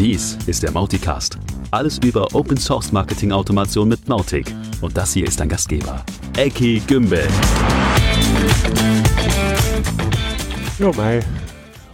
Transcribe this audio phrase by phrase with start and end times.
[0.00, 1.36] Dies ist der Mauticast.
[1.72, 4.50] Alles über Open Source Marketing Automation mit Mautic.
[4.80, 6.02] Und das hier ist dein Gastgeber,
[6.38, 7.28] Eki Gümbel.
[10.78, 11.20] Jo, Mai.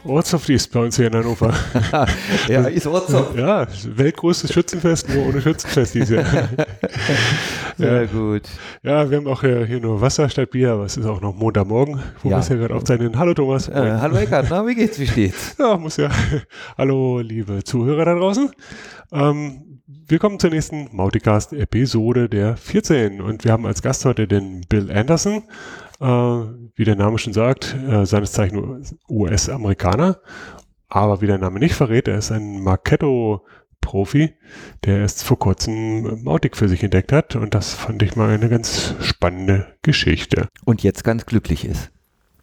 [0.05, 1.53] Ortshof ist bei uns hier in Hannover.
[2.49, 3.37] ja, ist Ortshof.
[3.37, 3.67] Ja,
[3.97, 6.49] weltgrößtes Schützenfest, nur ohne Schützenfest dieses Jahr.
[7.77, 8.07] Sehr ja.
[8.07, 8.43] gut.
[8.83, 11.35] Ja, wir haben auch hier, hier nur Wasser statt Bier, aber es ist auch noch
[11.35, 13.19] Montagmorgen, wo wir es ja gerade aufzeichnen.
[13.19, 13.69] Hallo Thomas.
[13.69, 15.57] Äh, hallo Eckart, na, wie geht's, wie steht's?
[15.59, 16.11] Ja, muss ja.
[16.79, 18.51] Hallo, liebe Zuhörer da draußen.
[19.13, 24.63] Ähm, wir kommen zur nächsten Mauticast-Episode der 14 und wir haben als Gast heute den
[24.69, 25.43] Bill Anderson
[26.01, 30.19] äh, wie der Name schon sagt, äh, seines Zeichens US-Amerikaner.
[30.89, 32.63] Aber wie der Name nicht verrät, er ist ein
[33.87, 34.35] Marketo-Profi,
[34.85, 37.37] der erst vor kurzem Mautic für sich entdeckt hat.
[37.37, 40.49] Und das fand ich mal eine ganz spannende Geschichte.
[40.65, 41.91] Und jetzt ganz glücklich ist.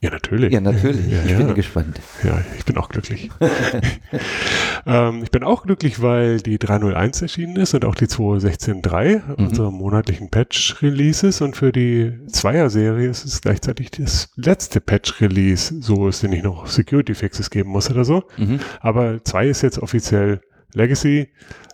[0.01, 0.51] Ja, natürlich.
[0.51, 1.07] Ja, natürlich.
[1.09, 1.37] Ja, ich ja.
[1.37, 2.01] bin gespannt.
[2.25, 3.29] Ja, ich bin auch glücklich.
[4.85, 9.47] ähm, ich bin auch glücklich, weil die 301 erschienen ist und auch die 216.3, mhm.
[9.47, 11.39] unsere monatlichen Patch-Releases.
[11.39, 16.67] Und für die Zweier-Serie ist es gleichzeitig das letzte Patch-Release, so es denn nicht noch
[16.67, 18.23] Security-Fixes geben muss oder so.
[18.35, 18.59] Mhm.
[18.81, 20.41] Aber zwei ist jetzt offiziell
[20.75, 21.29] Legacy.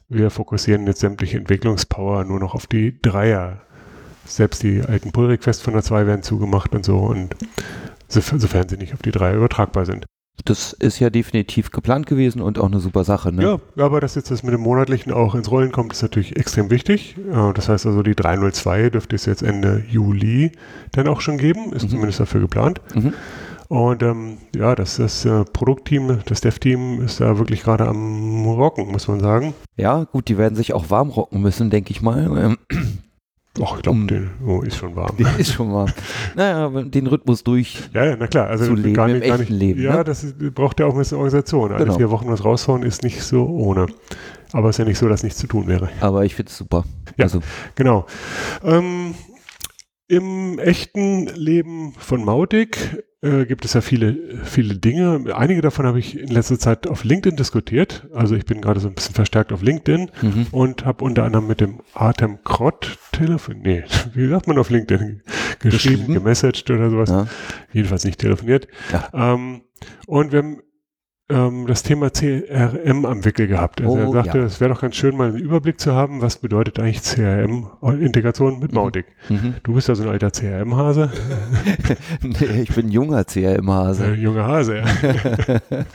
[0.08, 3.62] Wir fokussieren jetzt sämtliche Entwicklungspower nur noch auf die Dreier.
[4.26, 6.98] Selbst die alten Pull-Requests von der 2 werden zugemacht und so.
[6.98, 7.36] Und
[8.08, 10.06] sofern sie nicht auf die drei übertragbar sind.
[10.46, 13.32] Das ist ja definitiv geplant gewesen und auch eine super Sache.
[13.32, 13.44] Ne?
[13.44, 16.70] Ja, aber dass jetzt das mit dem Monatlichen auch ins Rollen kommt, ist natürlich extrem
[16.70, 17.18] wichtig.
[17.56, 20.54] Das heißt also, die 302 dürfte es jetzt Ende Juli
[20.94, 21.90] dann auch schon geben, ist mhm.
[21.90, 22.80] zumindest dafür geplant.
[22.96, 23.14] Mhm.
[23.70, 28.92] Und ähm, ja, das, das äh, Produktteam, das Dev-Team ist da wirklich gerade am Rocken,
[28.92, 29.54] muss man sagen.
[29.78, 32.58] Ja, gut, die werden sich auch warm rocken müssen, denke ich mal.
[33.62, 35.16] Ach, ich glaube, der oh, ist schon warm.
[35.18, 35.92] Der ist schon warm.
[36.36, 37.78] naja, den Rhythmus durch.
[37.94, 38.48] Ja, ja na klar.
[38.48, 39.82] Also zu leben, gar nicht, im gar nicht, Leben.
[39.82, 40.04] Ja, ne?
[40.04, 41.72] das ist, braucht ja auch ein bisschen Organisation.
[41.72, 41.98] Alle genau.
[41.98, 43.86] vier Wochen was raushauen ist nicht so ohne.
[44.52, 45.90] Aber es ist ja nicht so, dass nichts zu tun wäre.
[46.00, 46.86] Aber ich finde es super.
[47.18, 47.42] Ja, also.
[47.76, 48.08] genau.
[48.64, 49.14] Ähm,
[50.08, 55.36] Im echten Leben von Mautic äh, gibt es ja viele, viele Dinge.
[55.36, 58.08] Einige davon habe ich in letzter Zeit auf LinkedIn diskutiert.
[58.14, 60.48] Also ich bin gerade so ein bisschen verstärkt auf LinkedIn mhm.
[60.52, 64.10] und habe unter anderem mit dem Artem Krott telefoniert.
[64.16, 65.22] Nee, wie sagt man auf LinkedIn?
[65.60, 67.10] Geschrieben, gemessaged oder sowas.
[67.10, 67.28] Ja.
[67.74, 68.68] Jedenfalls nicht telefoniert.
[68.92, 69.34] Ja.
[69.34, 69.62] Ähm,
[70.08, 70.62] und wir haben
[71.30, 73.82] ähm, das Thema CRM am Wickel gehabt.
[73.82, 74.44] Also oh, er sagte, ja.
[74.46, 78.74] es wäre doch ganz schön, mal einen Überblick zu haben, was bedeutet eigentlich CRM-Integration mit.
[78.74, 79.06] Mautic.
[79.30, 79.56] Mhm.
[79.64, 81.12] Du bist ja so ein alter CRM-Hase.
[82.22, 84.06] nee, ich bin junger CRM-Hase.
[84.06, 84.86] Äh, junger Hase, ja.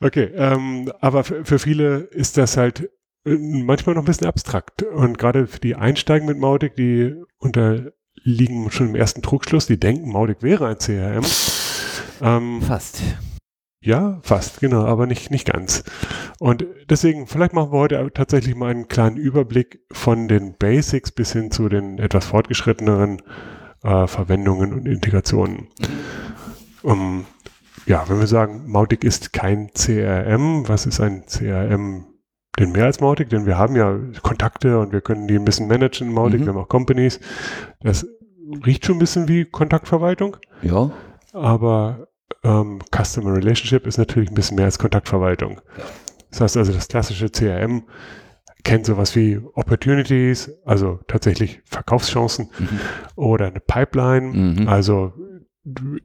[0.00, 2.90] okay, ähm, aber für viele ist das halt
[3.24, 4.82] äh, manchmal noch ein bisschen abstrakt.
[4.82, 10.10] Und gerade für die Einsteigen mit Mautic, die unterliegen schon im ersten Trugschluss, die denken,
[10.10, 11.24] Mautic wäre ein CRM.
[12.22, 13.02] Ähm, Fast.
[13.82, 15.84] Ja, fast, genau, aber nicht, nicht ganz.
[16.38, 21.32] Und deswegen, vielleicht machen wir heute tatsächlich mal einen kleinen Überblick von den Basics bis
[21.32, 23.22] hin zu den etwas fortgeschritteneren
[23.82, 25.68] äh, Verwendungen und Integrationen.
[26.82, 27.24] Um,
[27.86, 32.04] ja, wenn wir sagen, Mautic ist kein CRM, was ist ein CRM
[32.58, 33.30] denn mehr als Mautic?
[33.30, 36.44] Denn wir haben ja Kontakte und wir können die ein bisschen managen in Mautic, mhm.
[36.44, 37.18] wir haben auch Companies.
[37.80, 38.06] Das
[38.66, 40.36] riecht schon ein bisschen wie Kontaktverwaltung.
[40.60, 40.90] Ja.
[41.32, 42.08] Aber
[42.42, 45.60] ähm, Customer Relationship ist natürlich ein bisschen mehr als Kontaktverwaltung.
[46.30, 47.84] Das heißt also, das klassische CRM
[48.62, 52.80] kennt sowas wie Opportunities, also tatsächlich Verkaufschancen mhm.
[53.16, 54.68] oder eine Pipeline, mhm.
[54.68, 55.12] also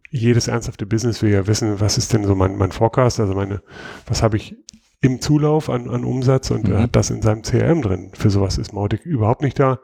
[0.10, 3.62] jedes ernsthafte Business will ja wissen, was ist denn so mein, mein Forecast, also meine,
[4.06, 4.56] was habe ich
[5.02, 6.80] im Zulauf an, an Umsatz und mhm.
[6.80, 8.12] hat das in seinem CRM drin.
[8.14, 9.80] Für sowas ist Mautic überhaupt nicht da.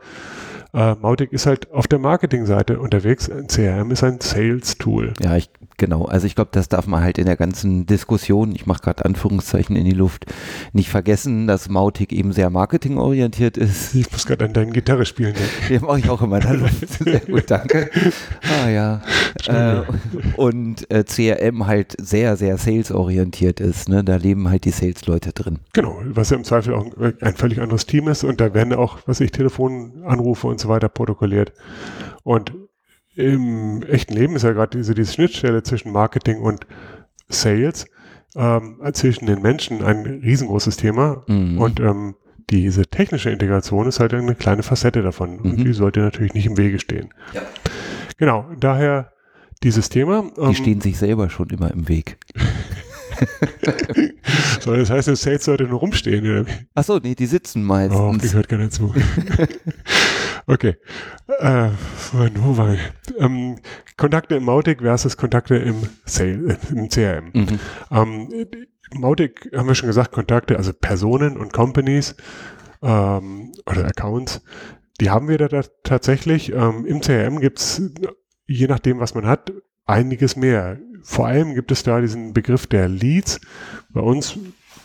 [0.74, 3.30] Äh, Mautic ist halt auf der Marketingseite unterwegs.
[3.30, 5.14] Ein CRM ist ein Sales-Tool.
[5.22, 6.06] Ja, ich, genau.
[6.06, 9.76] Also ich glaube, das darf man halt in der ganzen Diskussion, ich mache gerade Anführungszeichen
[9.76, 10.26] in die Luft,
[10.72, 13.94] nicht vergessen, dass Mautic eben sehr marketingorientiert ist.
[13.96, 15.36] Ich muss gerade an deine Gitarre spielen.
[15.70, 17.04] Den mache ich auch immer in der Luft.
[17.04, 17.90] Sehr gut, danke.
[18.64, 19.02] Ah ja.
[19.48, 19.82] Äh,
[20.38, 23.90] und äh, CRM halt sehr, sehr salesorientiert ist.
[23.90, 24.06] Ne?
[24.06, 25.60] Da leben halt die Sales-Leute drin.
[25.74, 29.00] Genau, was ja im Zweifel auch ein völlig anderes Team ist und da werden auch,
[29.06, 31.54] was ich, Telefonanrufe und so weiter protokolliert.
[32.24, 32.54] Und
[33.16, 36.66] im echten Leben ist ja gerade diese, diese Schnittstelle zwischen Marketing und
[37.30, 37.86] Sales,
[38.36, 41.24] ähm, zwischen den Menschen ein riesengroßes Thema.
[41.28, 41.60] Mhm.
[41.60, 42.16] Und ähm,
[42.50, 45.38] diese technische Integration ist halt eine kleine Facette davon.
[45.38, 45.52] Mhm.
[45.52, 47.14] Und die sollte natürlich nicht im Wege stehen.
[47.34, 47.42] Ja.
[48.18, 49.12] Genau, daher
[49.64, 50.24] dieses Thema.
[50.38, 52.18] Die ähm, stehen sich selber schon immer im Weg.
[54.62, 56.48] so, das heißt, das Sales sollte nur rumstehen.
[56.74, 58.00] Achso, nee, die sitzen meistens.
[58.00, 58.94] Oh, die hört keiner zu.
[60.48, 60.76] Okay.
[61.40, 61.70] Äh,
[62.12, 62.80] wo war ich?
[63.18, 63.60] Ähm,
[63.98, 67.32] Kontakte im Mautic versus Kontakte im, Sale, äh, im CRM.
[67.34, 67.60] Mhm.
[67.92, 68.46] Ähm,
[68.94, 72.16] Mautic haben wir schon gesagt, Kontakte, also Personen und Companies
[72.82, 74.42] ähm, oder Accounts,
[75.00, 76.54] die haben wir da, tatsächlich.
[76.54, 77.82] Ähm, Im CRM gibt's
[78.48, 79.52] je nachdem, was man hat,
[79.86, 80.80] einiges mehr.
[81.04, 83.40] Vor allem gibt es da diesen Begriff der Leads.
[83.90, 84.38] Bei uns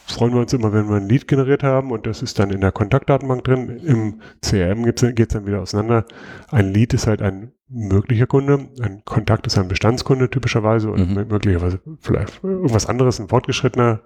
[0.07, 2.61] freuen wir uns immer, wenn wir ein Lead generiert haben und das ist dann in
[2.61, 3.81] der Kontaktdatenbank drin.
[3.85, 6.05] Im CRM geht es dann wieder auseinander.
[6.51, 11.27] Ein Lead ist halt ein möglicher Kunde, ein Kontakt ist ein Bestandskunde typischerweise und Mhm.
[11.29, 14.03] möglicherweise vielleicht irgendwas anderes, ein fortgeschrittener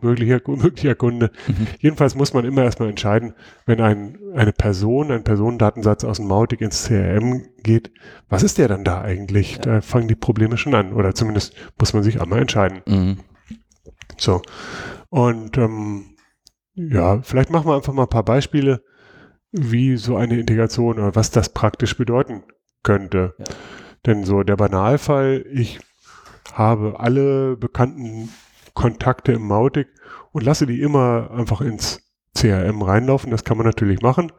[0.00, 1.30] möglicher, möglicher Kunde.
[1.46, 1.66] Mhm.
[1.78, 3.34] Jedenfalls muss man immer erstmal entscheiden,
[3.66, 7.92] wenn ein, eine Person, ein Personendatensatz aus dem Mautic ins CRM geht,
[8.30, 9.58] was ist der dann da eigentlich?
[9.60, 12.80] Da fangen die Probleme schon an oder zumindest muss man sich einmal entscheiden.
[12.86, 13.18] Mhm.
[14.16, 14.40] So.
[15.12, 16.16] Und ähm,
[16.72, 18.82] ja, vielleicht machen wir einfach mal ein paar Beispiele,
[19.50, 22.44] wie so eine Integration oder was das praktisch bedeuten
[22.82, 23.34] könnte.
[23.36, 23.44] Ja.
[24.06, 25.80] Denn so der Banalfall, ich
[26.54, 28.30] habe alle bekannten
[28.72, 29.88] Kontakte im Mautic
[30.32, 32.00] und lasse die immer einfach ins
[32.34, 33.30] CRM reinlaufen.
[33.30, 34.32] Das kann man natürlich machen.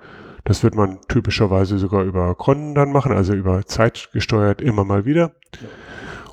[0.43, 5.05] Das wird man typischerweise sogar über Cron dann machen, also über Zeit gesteuert immer mal
[5.05, 5.35] wieder.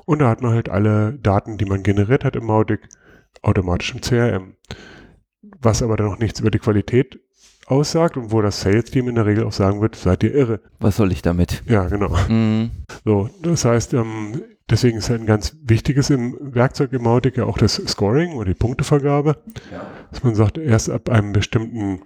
[0.05, 2.89] Und da hat man halt alle Daten, die man generiert hat im Mautic,
[3.41, 4.53] automatisch im CRM.
[5.61, 7.19] Was aber dann noch nichts über die Qualität
[7.67, 10.59] aussagt und wo das Sales-Team in der Regel auch sagen wird, seid ihr irre.
[10.79, 11.63] Was soll ich damit?
[11.67, 12.15] Ja, genau.
[12.27, 12.71] Mhm.
[13.05, 17.57] So, das heißt, ähm, deswegen ist ein ganz wichtiges im Werkzeug im Mautic ja auch
[17.57, 19.37] das Scoring oder die Punktevergabe.
[20.11, 22.01] Dass man sagt, erst ab einem bestimmten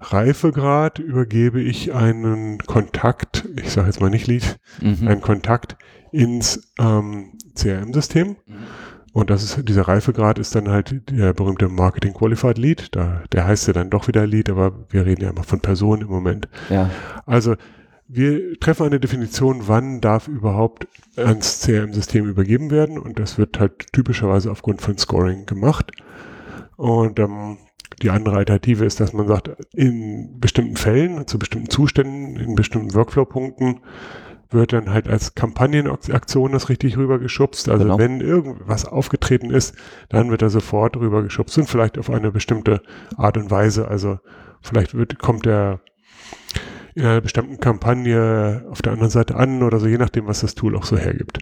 [0.00, 5.08] Reifegrad übergebe ich einen Kontakt, ich sage jetzt mal nicht Lead, Mhm.
[5.08, 5.76] einen Kontakt
[6.10, 8.36] ins ähm, CRM-System.
[9.12, 12.88] Und das ist, dieser Reifegrad ist dann halt der berühmte Marketing Qualified Lead.
[12.92, 16.02] Da, der heißt ja dann doch wieder Lead, aber wir reden ja immer von Personen
[16.02, 16.48] im Moment.
[16.70, 16.90] Ja.
[17.26, 17.56] Also
[18.08, 20.86] wir treffen eine Definition, wann darf überhaupt
[21.16, 22.98] ans CRM-System übergeben werden.
[22.98, 25.92] Und das wird halt typischerweise aufgrund von Scoring gemacht.
[26.76, 27.58] Und ähm,
[28.00, 32.94] die andere Alternative ist, dass man sagt, in bestimmten Fällen, zu bestimmten Zuständen, in bestimmten
[32.94, 33.80] Workflow-Punkten
[34.54, 37.68] wird dann halt als Kampagnenaktion das richtig rübergeschubst.
[37.68, 37.98] Also Genau.
[37.98, 39.74] wenn irgendwas aufgetreten ist,
[40.08, 42.82] dann wird er sofort rübergeschubst und vielleicht auf eine bestimmte
[43.16, 43.88] Art und Weise.
[43.88, 44.18] Also
[44.60, 45.80] vielleicht wird, kommt der
[46.94, 50.54] in einer bestimmten Kampagne auf der anderen Seite an oder so, je nachdem, was das
[50.54, 51.38] Tool auch so hergibt.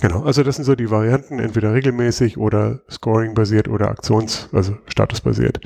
[0.00, 5.60] Genau, also das sind so die Varianten, entweder regelmäßig oder Scoring-basiert oder Aktions-, also statusbasiert.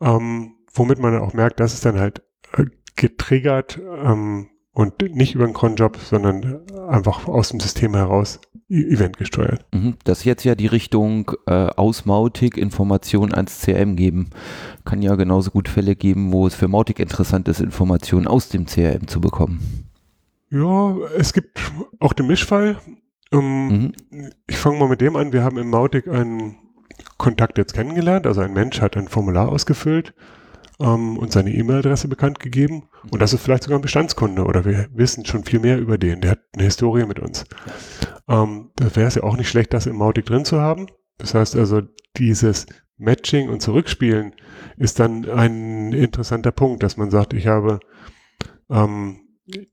[0.00, 2.22] Ähm, womit man auch merkt, das ist dann halt
[2.56, 2.64] äh,
[2.96, 9.16] getriggert ähm, und nicht über einen Cronjob, sondern einfach aus dem System heraus e- Event
[9.16, 9.64] gesteuert.
[9.72, 9.94] Mhm.
[10.04, 14.28] Das ist jetzt ja die Richtung äh, aus Mautic Informationen ans CRM geben.
[14.84, 18.66] Kann ja genauso gut Fälle geben, wo es für Mautic interessant ist, Informationen aus dem
[18.66, 19.86] CRM zu bekommen.
[20.50, 21.58] Ja, es gibt
[21.98, 22.76] auch den Mischfall.
[23.32, 23.92] Ähm, Mhm.
[24.46, 25.32] Ich fange mal mit dem an.
[25.32, 26.56] Wir haben im Mautic einen
[27.16, 28.26] Kontakt jetzt kennengelernt.
[28.26, 30.12] Also ein Mensch hat ein Formular ausgefüllt
[30.80, 32.88] ähm, und seine E-Mail-Adresse bekannt gegeben.
[33.10, 36.20] Und das ist vielleicht sogar ein Bestandskunde oder wir wissen schon viel mehr über den.
[36.20, 37.44] Der hat eine Historie mit uns.
[38.28, 40.86] Ähm, da wäre es ja auch nicht schlecht, das im Mautic drin zu haben.
[41.18, 41.82] Das heißt also,
[42.16, 42.66] dieses
[42.98, 44.32] Matching und Zurückspielen
[44.76, 47.80] ist dann ein interessanter Punkt, dass man sagt, ich habe
[48.70, 49.20] ähm,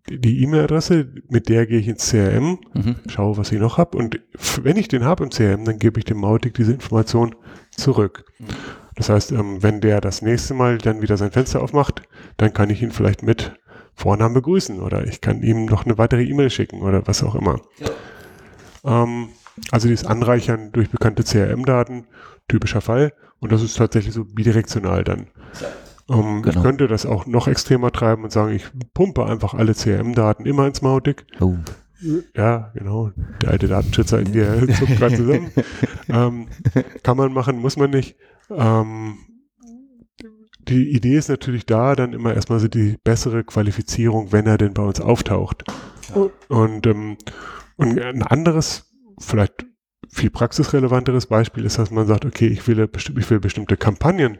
[0.07, 2.95] die E-Mail-Adresse, mit der gehe ich ins CRM, Mhm.
[3.07, 4.19] schaue, was ich noch habe und
[4.61, 7.33] wenn ich den habe im CRM, dann gebe ich dem Mautic diese Information
[7.71, 8.25] zurück.
[8.95, 12.01] Das heißt, ähm, wenn der das nächste Mal dann wieder sein Fenster aufmacht,
[12.37, 13.53] dann kann ich ihn vielleicht mit
[13.95, 17.59] Vornamen begrüßen oder ich kann ihm noch eine weitere E-Mail schicken oder was auch immer.
[18.83, 19.29] Ähm,
[19.71, 22.05] also dieses Anreichern durch bekannte CRM-Daten,
[22.47, 25.27] typischer Fall und das ist tatsächlich so bidirektional dann.
[26.09, 26.61] Ähm, Ich Genau.
[26.63, 30.81] könnte das auch noch extremer treiben und sagen, ich pumpe einfach alle CRM-Daten immer ins
[30.81, 31.55] Mautic Oh.
[32.35, 33.11] ja, genau.
[33.41, 35.51] Der alte Datenschützer in dir zuckt gerade zusammen.
[36.09, 36.47] ähm,
[37.03, 38.17] kann man machen, muss man nicht.
[38.55, 39.17] Ähm,
[40.67, 44.73] die Idee ist natürlich da, dann immer erstmal so die bessere Qualifizierung, wenn er denn
[44.73, 45.63] bei uns auftaucht.
[46.47, 47.17] Und, ähm,
[47.75, 49.65] und ein anderes, vielleicht
[50.09, 54.37] viel praxisrelevanteres Beispiel ist, dass man sagt, okay, ich will, besti- ich will bestimmte Kampagnen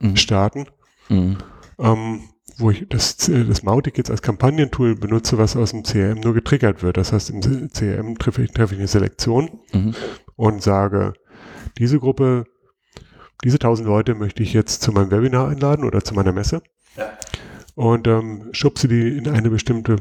[0.00, 0.16] Mhm.
[0.16, 0.66] starten
[1.08, 1.38] Mhm.
[1.78, 2.20] ähm,
[2.58, 6.82] wo ich das, das Mautic jetzt als Kampagnentool benutze, was aus dem CRM nur getriggert
[6.82, 6.96] wird.
[6.96, 9.94] Das heißt, im CRM treffe ich, treffe ich eine Selektion Mhm.
[10.36, 11.12] und sage,
[11.78, 12.44] diese Gruppe,
[13.46, 16.62] diese 1000 Leute möchte ich jetzt zu meinem Webinar einladen oder zu meiner Messe
[17.76, 19.98] und ähm, schubse die in eine bestimmte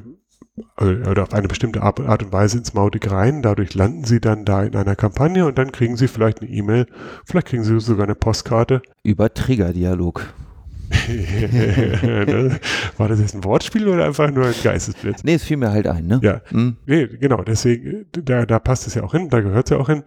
[0.79, 3.43] äh, oder auf eine bestimmte Art Art und Weise ins Mautic rein.
[3.43, 6.87] Dadurch landen sie dann da in einer Kampagne und dann kriegen sie vielleicht eine E-Mail,
[7.23, 10.33] vielleicht kriegen sie sogar eine Postkarte Über Triggerdialog.
[12.97, 15.23] War das jetzt ein Wortspiel oder einfach nur ein Geistesblitz?
[15.23, 16.19] Nee, es fiel mir halt ein, ne?
[16.23, 16.77] Ja, Hm.
[16.85, 19.87] nee, genau, deswegen, da, da passt es ja auch hin, da gehört es ja auch
[19.89, 20.03] hin,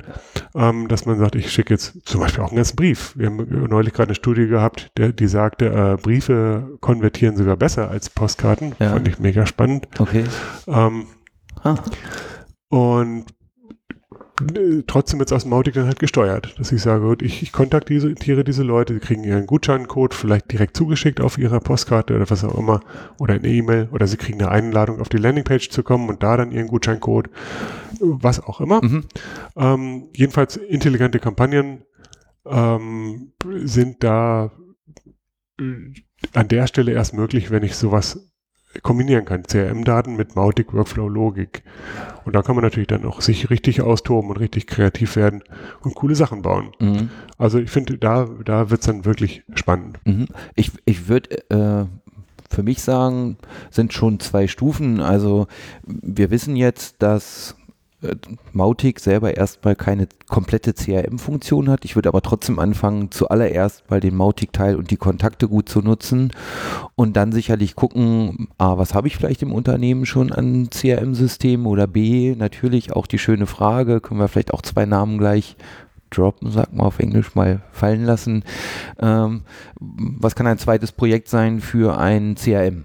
[0.54, 3.14] ähm, dass man sagt, ich schicke jetzt zum Beispiel auch einen ganzen Brief.
[3.16, 7.90] Wir haben neulich gerade eine Studie gehabt, der, die sagte, äh, Briefe konvertieren sogar besser
[7.90, 8.74] als Postkarten.
[8.78, 8.90] Ja.
[8.90, 9.86] Fand ich mega spannend.
[9.98, 10.24] Okay.
[10.66, 11.06] Ähm,
[11.64, 11.74] Ah.
[12.68, 13.24] und
[14.86, 17.52] trotzdem wird es aus dem Mautic dann halt gesteuert, dass ich sage, gut, ich, ich
[17.52, 22.44] kontaktiere diese Leute, die kriegen ihren Gutscheincode vielleicht direkt zugeschickt auf ihrer Postkarte oder was
[22.44, 22.80] auch immer
[23.18, 26.36] oder eine E-Mail oder sie kriegen eine Einladung auf die Landingpage zu kommen und da
[26.36, 27.30] dann ihren Gutscheincode,
[28.00, 28.82] was auch immer.
[28.82, 29.04] Mhm.
[29.56, 31.82] Ähm, jedenfalls intelligente Kampagnen
[32.46, 33.32] ähm,
[33.64, 34.52] sind da
[35.60, 35.92] äh,
[36.32, 38.27] an der Stelle erst möglich, wenn ich sowas
[38.82, 39.42] kombinieren kann.
[39.42, 41.62] CRM-Daten mit Mautic Workflow Logik.
[42.24, 45.42] Und da kann man natürlich dann auch sich richtig austoben und richtig kreativ werden
[45.80, 46.72] und coole Sachen bauen.
[46.78, 47.10] Mhm.
[47.38, 49.98] Also ich finde, da, da wird es dann wirklich spannend.
[50.04, 50.28] Mhm.
[50.54, 51.86] Ich, ich würde äh,
[52.50, 53.36] für mich sagen,
[53.70, 55.00] sind schon zwei Stufen.
[55.00, 55.46] Also
[55.84, 57.57] wir wissen jetzt, dass
[58.52, 61.84] Mautic selber erstmal keine komplette CRM-Funktion hat.
[61.84, 66.32] Ich würde aber trotzdem anfangen, zuallererst mal den Mautic-Teil und die Kontakte gut zu nutzen
[66.94, 71.88] und dann sicherlich gucken, A, was habe ich vielleicht im Unternehmen schon an CRM-Systemen oder
[71.88, 75.56] B, natürlich auch die schöne Frage, können wir vielleicht auch zwei Namen gleich
[76.10, 78.44] droppen, sag mal auf Englisch mal fallen lassen.
[79.00, 79.42] Ähm,
[79.80, 82.84] was kann ein zweites Projekt sein für ein CRM?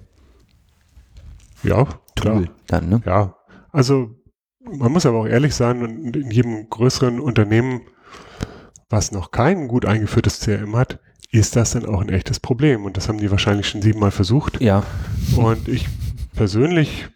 [1.62, 2.36] Ja, klar.
[2.36, 3.02] Tool dann, ne?
[3.06, 3.36] Ja,
[3.72, 4.16] also
[4.72, 7.82] man muss aber auch ehrlich sein, in jedem größeren Unternehmen,
[8.90, 11.00] was noch kein gut eingeführtes CRM hat,
[11.32, 12.86] ist das dann auch ein echtes Problem.
[12.86, 14.62] Und das haben die wahrscheinlich schon siebenmal versucht.
[14.62, 14.84] Ja.
[15.36, 15.88] Und ich
[16.36, 17.08] persönlich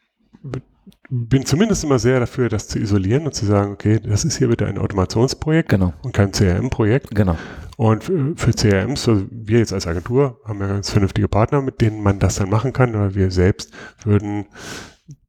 [1.10, 4.50] bin zumindest immer sehr dafür, das zu isolieren und zu sagen, okay, das ist hier
[4.50, 7.13] bitte ein Automationsprojekt Genau, und kein CRM-Projekt.
[7.16, 7.38] genau.
[7.77, 11.80] Und für für CRMs, so wir jetzt als Agentur, haben ja ganz vernünftige Partner, mit
[11.80, 13.72] denen man das dann machen kann, aber wir selbst
[14.04, 14.48] würden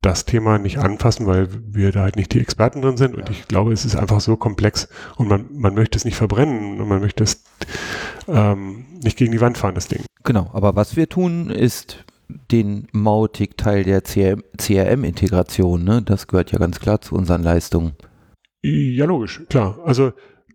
[0.00, 3.14] das Thema nicht anfassen, weil wir da halt nicht die Experten drin sind.
[3.16, 6.80] Und ich glaube, es ist einfach so komplex und man, man möchte es nicht verbrennen
[6.80, 7.44] und man möchte es
[8.26, 10.04] ähm, nicht gegen die Wand fahren, das Ding.
[10.24, 12.04] Genau, aber was wir tun, ist
[12.50, 16.02] den Mautic-Teil der CRM-Integration, ne?
[16.02, 17.92] das gehört ja ganz klar zu unseren Leistungen.
[18.62, 19.78] Ja, logisch, klar.
[19.84, 20.12] Also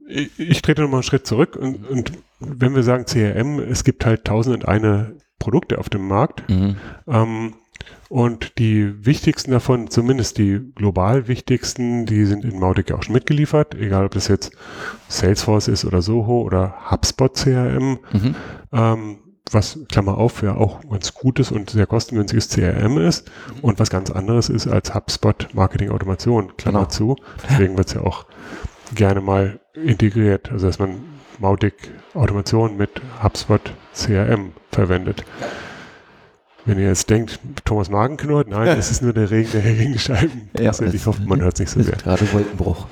[0.07, 4.05] ich, ich trete nochmal einen Schritt zurück und, und wenn wir sagen CRM, es gibt
[4.05, 6.47] halt tausend und eine Produkte auf dem Markt.
[6.49, 6.75] Mhm.
[7.07, 7.55] Ähm,
[8.13, 13.13] und die wichtigsten davon, zumindest die global wichtigsten, die sind in Mautic ja auch schon
[13.15, 14.51] mitgeliefert, egal ob das jetzt
[15.07, 18.35] Salesforce ist oder Soho oder HubSpot CRM, Mhm.
[18.71, 19.17] ähm,
[19.51, 23.31] was, Klammer auf, ja auch ganz gutes und sehr kostengünstiges CRM ist
[23.63, 26.89] und was ganz anderes ist als HubSpot Marketing Automation, Klammer Genau.
[26.89, 27.15] zu.
[27.49, 28.27] Deswegen wird es ja auch
[28.93, 30.97] gerne mal integriert, also dass man
[31.39, 31.73] Mautic
[32.13, 32.91] Automation mit
[33.23, 35.25] HubSpot CRM verwendet.
[36.65, 39.75] Wenn ihr jetzt denkt, Thomas Magen knurrt, nein, es ist nur der Regen, der hier
[39.75, 41.97] gegen die Scheiben Ja, Ich hoffe, man hört es nicht so sehr.
[41.97, 42.87] Gerade Wolkenbruch.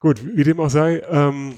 [0.00, 1.54] Gut, wie dem auch sei, ähm,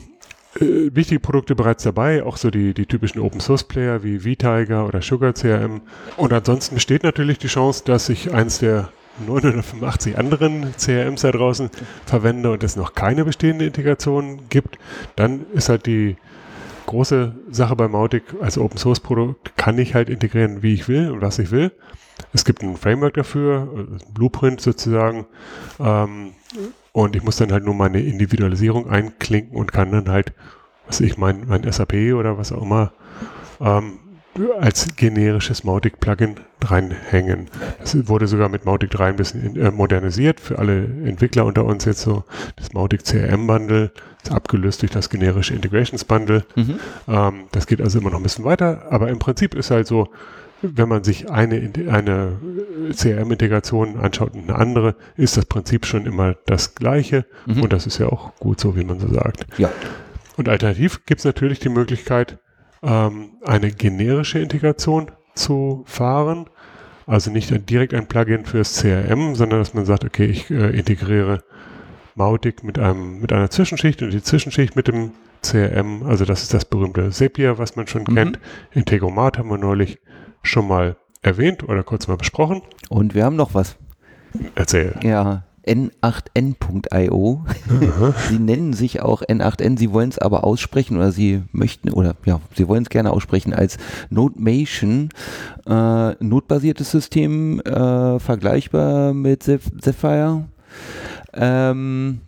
[0.61, 4.87] äh, wichtige Produkte bereits dabei, auch so die, die typischen Open Source Player wie VTiger
[4.87, 5.81] oder Sugar CRM.
[6.17, 8.91] Und ansonsten besteht natürlich die Chance, dass ich eins der
[9.27, 11.71] 985 anderen CRMs da draußen
[12.07, 14.79] verwende und es noch keine bestehende Integration gibt.
[15.17, 16.17] Dann ist halt die
[16.93, 21.11] große Sache bei Mautic als Open Source Produkt, kann ich halt integrieren, wie ich will
[21.11, 21.73] und was ich will.
[22.35, 25.27] Es gibt ein Framework dafür, äh, ein Blueprint sozusagen.
[25.81, 26.35] Ähm,
[26.93, 30.35] und ich muss dann halt nur meine Individualisierung einklinken und kann dann halt,
[30.87, 32.93] was ich, mein, mein SAP oder was auch immer,
[33.61, 33.99] ähm,
[34.61, 37.49] als generisches Mautic-Plugin reinhängen.
[37.81, 41.65] Das wurde sogar mit Mautic 3 ein bisschen in, äh, modernisiert für alle Entwickler unter
[41.65, 42.25] uns jetzt so.
[42.57, 43.91] Das Mautic CRM Bundle
[44.23, 46.45] ist abgelöst durch das generische Integrations Bundle.
[46.57, 46.79] Mhm.
[47.09, 50.09] Ähm, das geht also immer noch ein bisschen weiter, aber im Prinzip ist halt so,
[50.63, 52.39] wenn man sich eine, eine
[52.97, 57.63] CRM-Integration anschaut und eine andere, ist das Prinzip schon immer das gleiche Mhm.
[57.63, 59.47] und das ist ja auch gut so, wie man so sagt.
[59.59, 59.71] Ja.
[60.37, 62.39] Und alternativ gibt es natürlich die Möglichkeit,
[62.83, 66.47] ähm, eine generische Integration zu fahren.
[67.07, 71.43] Also nicht direkt ein Plugin fürs CRM, sondern dass man sagt, okay, ich äh, integriere
[72.15, 75.13] Mautic mit, einem, mit einer Zwischenschicht und die Zwischenschicht mit dem
[75.43, 76.05] CRM.
[76.05, 78.15] Also das ist das berühmte Zapier, was man schon Mhm.
[78.15, 78.39] kennt.
[78.73, 79.99] Integromat haben wir neulich
[80.43, 82.63] schon mal erwähnt oder kurz mal besprochen.
[82.89, 83.77] Und wir haben noch was.
[84.55, 84.95] Erzähl.
[85.03, 87.45] Ja, n8n.io.
[88.29, 92.41] sie nennen sich auch N8n, sie wollen es aber aussprechen oder sie möchten, oder ja,
[92.55, 93.79] sie wollen es gerne aussprechen als
[94.11, 95.11] Nodemation,
[95.67, 100.45] äh, notbasiertes System, äh, vergleichbar mit Zephyr.
[101.35, 102.21] Ähm,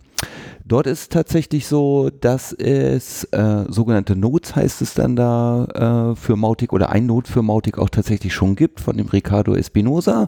[0.67, 6.35] Dort ist tatsächlich so, dass es äh, sogenannte Nodes heißt es dann da äh, für
[6.35, 10.27] Mautic oder ein Node für Mautic auch tatsächlich schon gibt von dem Ricardo Espinosa.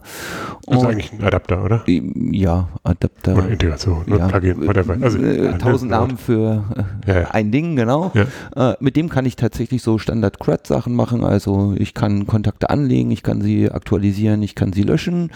[0.64, 1.82] Das ist eigentlich ein Adapter, oder?
[1.88, 3.36] Ja, Adapter.
[3.36, 4.18] Oder Integration, ne?
[4.18, 4.96] ja, Plugin, whatever.
[5.00, 6.62] Also, äh, tausend Namen für
[7.04, 7.30] äh, ja, ja.
[7.32, 8.12] ein Ding, genau.
[8.54, 11.24] Äh, mit dem kann ich tatsächlich so Standard-CRUD-Sachen machen.
[11.24, 15.32] Also ich kann Kontakte anlegen, ich kann sie aktualisieren, ich kann sie löschen.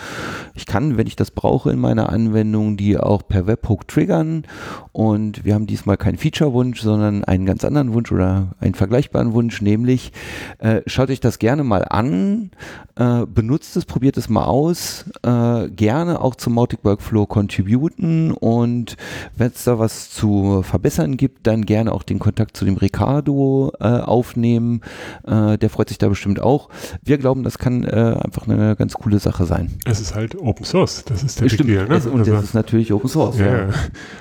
[0.54, 4.44] Ich kann, wenn ich das brauche in meiner Anwendung, die auch per Webhook triggern.
[4.92, 9.62] Und wir haben diesmal keinen Feature-Wunsch, sondern einen ganz anderen Wunsch oder einen vergleichbaren Wunsch,
[9.62, 10.12] nämlich
[10.58, 12.50] äh, schaut euch das gerne mal an,
[12.96, 18.98] äh, benutzt es, probiert es mal aus, äh, gerne auch zum Mautic Workflow contributen und
[19.34, 23.72] wenn es da was zu verbessern gibt, dann gerne auch den Kontakt zu dem Ricardo
[23.80, 24.82] äh, aufnehmen.
[25.26, 26.68] Äh, der freut sich da bestimmt auch.
[27.02, 29.70] Wir glauben, das kann äh, einfach eine ganz coole Sache sein.
[29.86, 31.94] Es ist halt Open Source, das ist der Stimmt, Deal, ne?
[31.94, 33.38] Es, und also, das ist natürlich Open Source.
[33.38, 33.68] Ja, ja.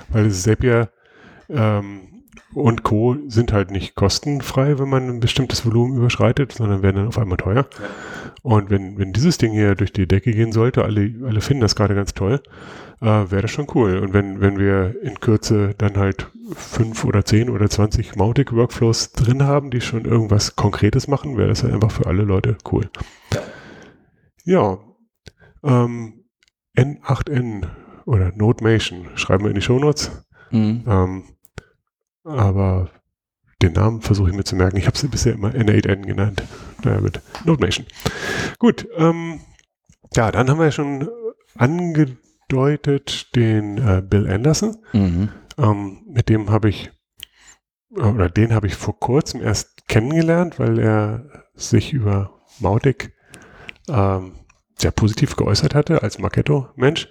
[0.09, 0.89] weil es Zapier
[1.49, 3.17] ähm, und Co.
[3.27, 7.37] sind halt nicht kostenfrei, wenn man ein bestimmtes Volumen überschreitet, sondern werden dann auf einmal
[7.37, 7.67] teuer.
[7.79, 7.87] Ja.
[8.43, 11.75] Und wenn, wenn dieses Ding hier durch die Decke gehen sollte, alle, alle finden das
[11.75, 12.41] gerade ganz toll,
[12.99, 13.99] äh, wäre das schon cool.
[13.99, 19.43] Und wenn, wenn wir in Kürze dann halt fünf oder zehn oder zwanzig Mautic-Workflows drin
[19.43, 22.89] haben, die schon irgendwas Konkretes machen, wäre das halt einfach für alle Leute cool.
[24.43, 24.79] Ja.
[25.63, 26.25] Ähm,
[26.75, 27.67] N8N
[28.05, 30.25] oder Nodemation schreiben wir in die Shownotes.
[30.51, 30.83] Mhm.
[30.87, 31.23] Ähm,
[32.23, 32.89] aber
[33.61, 34.77] den Namen versuche ich mir zu merken.
[34.77, 36.43] Ich habe sie bisher immer N8N genannt.
[36.83, 37.85] Naja, mit Nodemation.
[38.59, 39.41] Gut, ähm,
[40.15, 41.07] ja, dann haben wir ja schon
[41.55, 44.77] angedeutet den äh, Bill Anderson.
[44.93, 45.29] Mhm.
[45.57, 46.91] Ähm, mit dem habe ich,
[47.91, 53.13] oder den habe ich vor kurzem erst kennengelernt, weil er sich über Mautic
[53.89, 54.33] ähm,
[54.81, 57.07] sehr positiv geäußert hatte als Marketo-Mensch.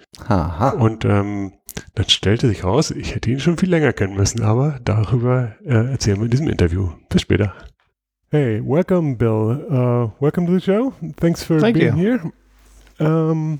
[0.77, 1.53] Und ähm,
[1.95, 5.91] dann stellte sich raus, ich hätte ihn schon viel länger kennen müssen, aber darüber äh,
[5.91, 6.89] erzählen wir in diesem Interview.
[7.09, 7.53] Bis später.
[8.29, 9.65] Hey, welcome, Bill.
[9.69, 10.93] Uh, welcome to the show.
[11.17, 12.01] Thanks for Thank being you.
[12.01, 12.31] here.
[12.99, 13.59] Um,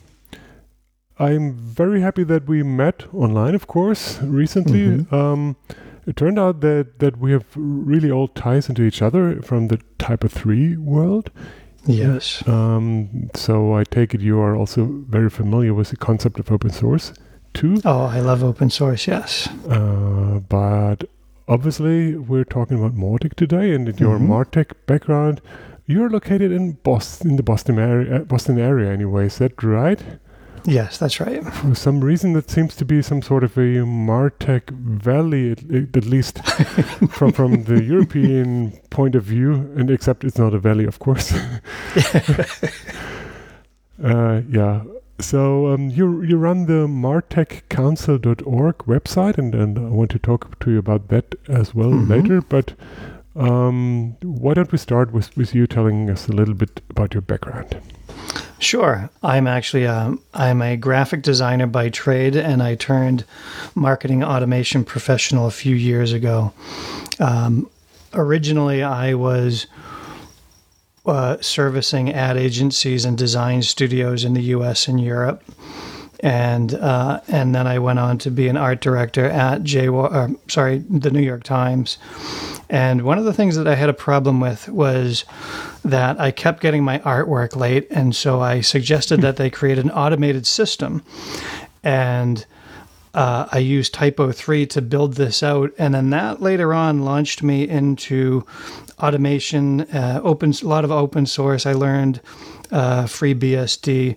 [1.17, 4.87] I'm very happy that we met online, of course, recently.
[4.87, 5.33] Mm -hmm.
[5.33, 5.55] um,
[6.07, 9.77] it turned out that, that we have really old ties into each other from the
[9.97, 11.31] Type of 3 world.
[11.85, 12.47] Yes.
[12.47, 16.69] Um, so I take it you are also very familiar with the concept of open
[16.69, 17.13] source
[17.53, 17.81] too.
[17.85, 19.07] Oh, I love open source.
[19.07, 19.47] Yes.
[19.67, 21.03] Uh, but
[21.47, 24.31] obviously, we're talking about Mautic today, and in your mm-hmm.
[24.31, 25.41] Martech background,
[25.85, 28.19] you're located in Boston, in the Boston area.
[28.19, 29.25] Boston area, anyway.
[29.25, 30.01] Is that right?
[30.65, 31.43] Yes, that's right.
[31.43, 36.05] For some reason, that seems to be some sort of a Martech valley, at, at
[36.05, 36.43] least
[37.09, 39.53] from from the European point of view.
[39.75, 41.33] And except it's not a valley, of course.
[44.03, 44.83] uh, yeah.
[45.19, 50.71] So um, you you run the martechcouncil.org website, and, and I want to talk to
[50.71, 52.11] you about that as well mm-hmm.
[52.11, 52.41] later.
[52.41, 52.73] But
[53.35, 57.21] um, why don't we start with, with you telling us a little bit about your
[57.21, 57.77] background?
[58.61, 59.09] Sure.
[59.23, 63.25] I'm actually a, um, I'm a graphic designer by trade, and I turned
[63.73, 66.53] marketing automation professional a few years ago.
[67.19, 67.67] Um,
[68.13, 69.65] originally, I was
[71.07, 74.87] uh, servicing ad agencies and design studios in the U.S.
[74.87, 75.43] and Europe,
[76.19, 79.87] and uh, and then I went on to be an art director at J.
[79.87, 81.97] Uh, sorry, the New York Times.
[82.71, 85.25] And one of the things that I had a problem with was
[85.83, 89.91] that I kept getting my artwork late, and so I suggested that they create an
[89.91, 91.03] automated system,
[91.83, 92.45] and
[93.13, 95.73] uh, I used Typo 3 to build this out.
[95.77, 98.45] And then that later on launched me into
[98.99, 101.65] automation, uh, open, a lot of open source.
[101.65, 102.21] I learned
[102.71, 104.15] uh, FreeBSD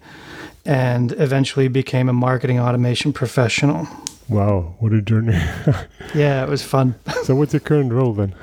[0.64, 3.88] and eventually became a marketing automation professional.
[4.28, 5.32] Wow, what a journey.
[6.14, 6.94] yeah, it was fun.
[7.24, 8.34] so, what's your current role then?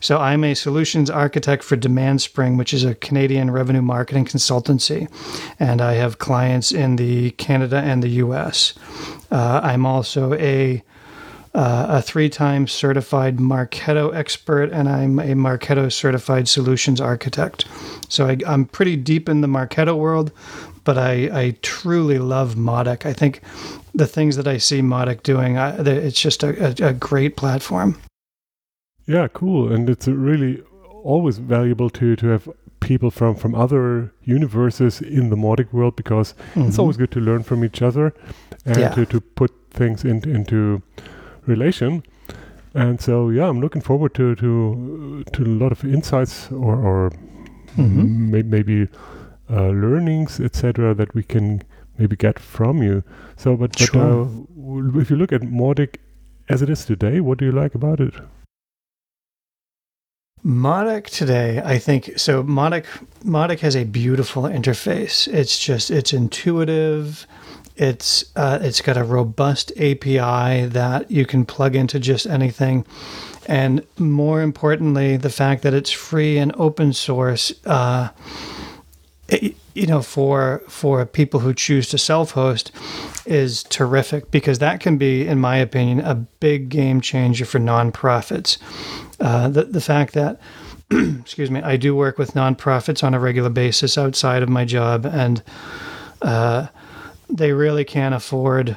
[0.00, 5.08] So I'm a solutions architect for DemandSpring, which is a Canadian revenue marketing consultancy,
[5.58, 8.74] and I have clients in the Canada and the U.S.
[9.30, 10.82] Uh, I'm also a
[11.54, 17.64] uh, a three-time certified Marketo expert, and I'm a Marketo certified solutions architect.
[18.08, 20.32] So I, am pretty deep in the Marketo world,
[20.82, 23.06] but I, I truly love Modic.
[23.06, 23.40] I think
[23.94, 28.00] the things that I see Modic doing, I, it's just a, a, a great platform.
[29.06, 29.72] Yeah, cool.
[29.72, 30.62] And it's really
[31.04, 32.48] always valuable to to have
[32.80, 36.68] people from from other universes in the modic world because mm-hmm.
[36.68, 38.14] it's always good to learn from each other
[38.64, 38.88] and yeah.
[38.90, 40.82] to, to put things in, into
[41.46, 42.02] relation.
[42.74, 47.10] And so, yeah, I'm looking forward to to to a lot of insights or, or
[47.76, 48.30] mm-hmm.
[48.30, 48.88] may, maybe
[49.50, 51.62] uh, learnings, etc., that we can
[51.98, 53.04] maybe get from you.
[53.36, 53.92] So, but, sure.
[53.92, 55.96] but uh, if you look at Mautic
[56.48, 57.20] as it is today?
[57.20, 58.14] What do you like about it?
[60.42, 62.42] Modic today, I think so.
[62.42, 62.84] Modic
[63.24, 65.26] Modic has a beautiful interface.
[65.26, 67.26] It's just it's intuitive.
[67.76, 72.86] It's uh, it's got a robust API that you can plug into just anything,
[73.46, 77.52] and more importantly, the fact that it's free and open source.
[77.66, 78.10] Uh,
[79.28, 82.70] it, you know, for for people who choose to self-host,
[83.26, 88.58] is terrific because that can be, in my opinion, a big game changer for nonprofits.
[89.18, 90.40] Uh, the the fact that
[90.90, 95.04] excuse me, I do work with nonprofits on a regular basis outside of my job,
[95.06, 95.42] and
[96.22, 96.68] uh,
[97.28, 98.76] they really can't afford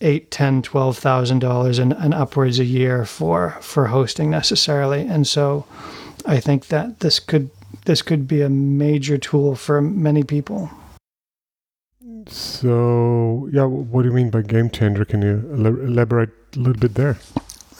[0.00, 5.02] eight, ten, twelve thousand dollars and, and upwards a year for for hosting necessarily.
[5.02, 5.66] And so,
[6.26, 7.50] I think that this could
[7.84, 10.70] this could be a major tool for many people.
[12.28, 15.04] So, yeah, what do you mean by game changer?
[15.04, 17.18] Can you elaborate a little bit there?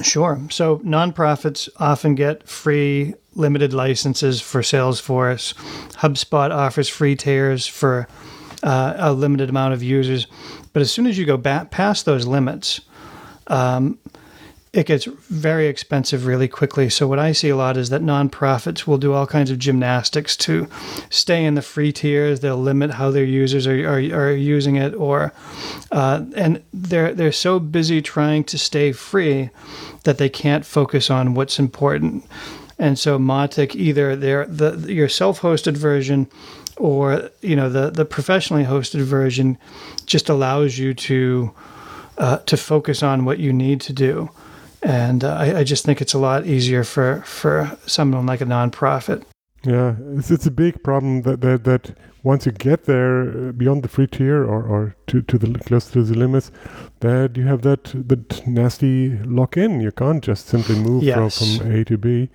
[0.02, 0.40] Sure.
[0.50, 5.54] So, nonprofits often get free limited licenses for Salesforce.
[5.94, 8.06] HubSpot offers free tiers for
[8.66, 10.26] uh, a limited amount of users.
[10.72, 12.81] But as soon as you go back past those limits,
[13.46, 13.98] um,
[14.72, 16.90] it gets very expensive really quickly.
[16.90, 20.37] So what I see a lot is that nonprofits will do all kinds of gymnastics
[20.38, 20.68] to
[21.09, 22.40] stay in the free tiers.
[22.40, 25.33] They'll limit how their users are, are, are using it, or
[25.92, 29.48] uh, and they're they're so busy trying to stay free
[30.05, 32.24] that they can't focus on what's important.
[32.79, 36.29] And so Mautic, either their the your self-hosted version
[36.77, 39.59] or you know the the professionally hosted version,
[40.07, 41.55] just allows you to
[42.19, 44.31] uh, to focus on what you need to do
[44.83, 48.45] and uh, I, I, just think it's a lot easier for for someone like a
[48.45, 49.25] nonprofit.
[49.65, 53.83] Yeah, it's, it's a big problem that, that that once you get there uh, beyond
[53.83, 56.53] the free tier or, or to, to the close to the limits,
[57.01, 59.81] that you have that that nasty lock in.
[59.81, 61.39] You can't just simply move yes.
[61.39, 62.29] from, from A to B.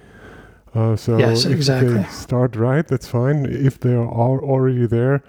[0.74, 1.96] Uh, so yes, if exactly.
[1.96, 3.46] they start right, that's fine.
[3.46, 5.22] If they are already there,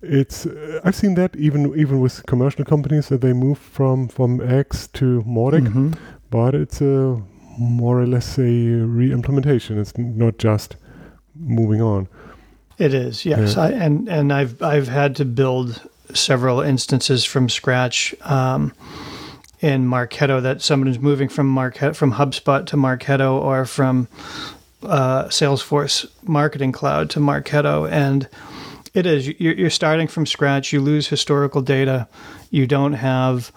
[0.00, 4.40] it's uh, I've seen that even even with commercial companies that they move from from
[4.40, 5.66] X to Mautic.
[5.66, 5.92] Mm-hmm
[6.30, 7.22] but it's a
[7.58, 9.78] more or less a re-implementation.
[9.78, 10.76] It's not just
[11.34, 12.08] moving on.
[12.78, 13.56] It is, yes.
[13.56, 15.80] I, and and I've I've had to build
[16.12, 18.74] several instances from scratch um,
[19.60, 24.08] in Marketo that someone is moving from Marketo from HubSpot to Marketo or from
[24.82, 28.28] uh, Salesforce Marketing Cloud to Marketo, and
[28.94, 30.72] it is you're, you're starting from scratch.
[30.72, 32.08] You lose historical data.
[32.50, 33.52] You don't have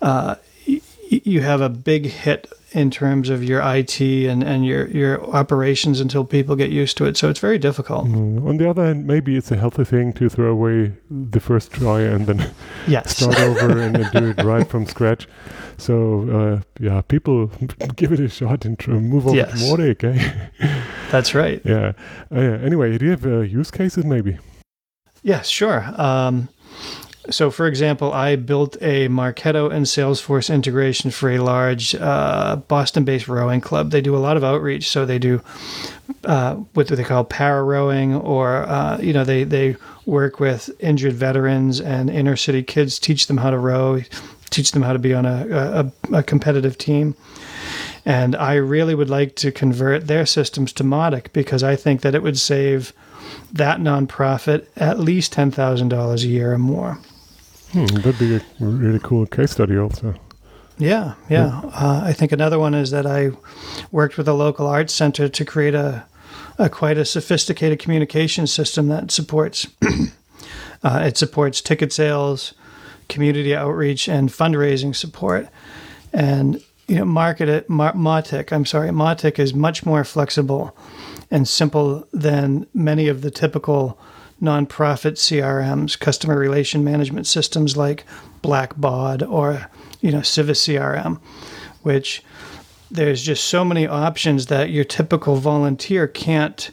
[0.00, 0.36] uh,
[0.66, 6.00] you have a big hit in terms of your IT and, and your, your operations
[6.00, 7.16] until people get used to it.
[7.16, 8.06] So it's very difficult.
[8.06, 8.46] Mm.
[8.46, 12.02] On the other hand, maybe it's a healthy thing to throw away the first try
[12.02, 12.52] and then
[12.86, 13.16] yes.
[13.16, 15.26] start over and do it right from scratch.
[15.78, 17.46] So uh, yeah, people
[17.96, 19.52] give it a shot and try, move over yes.
[19.52, 20.04] to Mautic.
[20.04, 20.82] Eh?
[21.10, 21.60] That's right.
[21.64, 21.92] Yeah.
[22.30, 22.38] Uh.
[22.40, 24.38] Anyway, do you have uh, use cases maybe?
[25.22, 25.84] Yes, sure.
[25.96, 26.48] Um,
[27.28, 33.04] so, for example, I built a Marketo and Salesforce integration for a large uh, Boston
[33.04, 33.90] based rowing club.
[33.90, 34.88] They do a lot of outreach.
[34.88, 35.42] So, they do
[36.24, 41.12] uh, what they call para rowing, or, uh, you know, they, they work with injured
[41.12, 44.00] veterans and inner city kids, teach them how to row,
[44.48, 47.14] teach them how to be on a, a, a competitive team.
[48.04, 52.14] And I really would like to convert their systems to Mautic because I think that
[52.14, 52.94] it would save
[53.52, 56.98] that nonprofit at least $10,000 a year or more.
[57.72, 60.14] Hmm, that'd be a really cool case study, also.
[60.78, 61.60] Yeah, yeah.
[61.62, 61.70] yeah.
[61.72, 63.30] Uh, I think another one is that I
[63.92, 66.04] worked with a local arts center to create a,
[66.58, 69.66] a quite a sophisticated communication system that supports
[70.82, 72.54] uh, it supports ticket sales,
[73.08, 75.48] community outreach, and fundraising support.
[76.12, 78.52] And you know, market it, Mar- Mautic.
[78.52, 80.76] I'm sorry, Mautic is much more flexible
[81.30, 83.98] and simple than many of the typical
[84.42, 88.04] nonprofit CRMs, customer relation management systems like
[88.42, 89.68] Blackbaud or
[90.00, 91.20] you know Civis CRM,
[91.82, 92.22] which
[92.90, 96.70] there's just so many options that your typical volunteer can't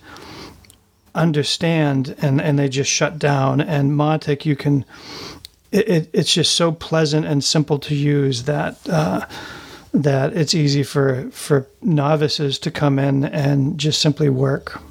[1.14, 3.62] understand and, and they just shut down.
[3.62, 4.86] And Mautic, you can,
[5.72, 9.26] it, it, it's just so pleasant and simple to use that uh,
[10.04, 14.82] that it's easy for, for novices to come in and just simply work.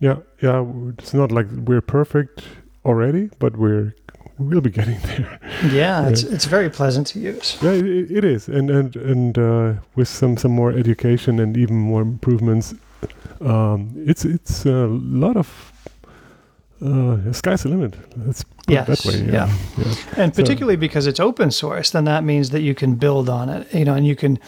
[0.00, 0.64] Yeah, yeah.
[0.98, 2.42] It's not like we're perfect
[2.84, 3.94] already, but we're
[4.38, 5.38] we'll be getting there.
[5.70, 7.56] Yeah, it's it's very pleasant to use.
[7.62, 11.76] Yeah, it, it is, and and and uh, with some some more education and even
[11.76, 12.74] more improvements,
[13.40, 15.71] um, it's it's a lot of
[16.84, 17.94] uh, the sky's the limit.
[18.26, 19.32] Let's put Yes, it that way.
[19.32, 19.56] yeah.
[19.78, 19.94] yeah.
[20.16, 23.48] and So- particularly because it's open source then that means that you can build on
[23.48, 24.38] it you know and you can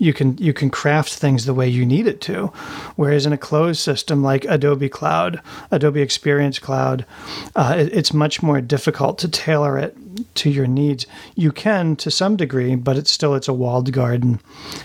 [0.00, 2.48] you can you can craft things the way you need it to
[2.96, 7.06] whereas in a closed system like adobe cloud adobe experience cloud
[7.54, 9.96] uh, it, it's much more difficult to tailor it
[10.34, 14.40] to your needs you can to some degree but it's still it's a walled garden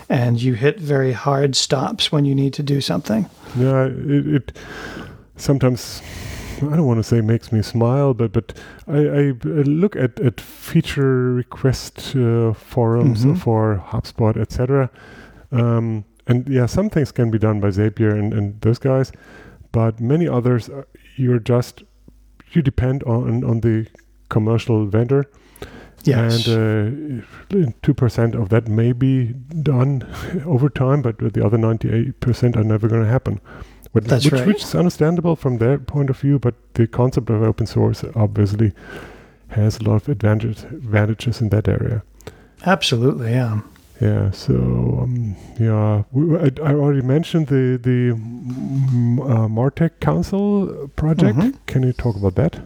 [0.08, 4.52] and you hit very hard stops when you need to do something Yeah, it, it
[5.36, 6.00] sometimes
[6.72, 8.52] I don't want to say makes me smile, but but
[8.88, 13.38] I, I uh, look at, at feature request uh, forums Mhm.
[13.38, 14.90] for HubSpot, etc.
[15.52, 19.12] Um, and yeah, some things can be done by Zapier and, and those guys,
[19.72, 20.82] but many others uh,
[21.16, 21.84] you're just
[22.52, 23.86] you depend on on the
[24.28, 25.24] commercial vendor,
[26.04, 27.04] yes and
[27.54, 30.02] uh, two percent of that may be done
[30.46, 33.40] over time, but the other ninety-eight percent are never going to happen.
[33.96, 34.46] But That's which, right.
[34.46, 38.72] which is understandable from their point of view, but the concept of open source obviously
[39.48, 42.02] has a lot of advantage, advantages in that area.
[42.66, 43.60] absolutely yeah
[44.00, 44.30] Yeah.
[44.32, 44.54] So
[45.02, 48.12] um, yeah, we, I, I already mentioned the the
[49.22, 51.38] uh, Martech Council project.
[51.38, 51.54] Mhm.
[51.66, 52.60] Can you talk about that?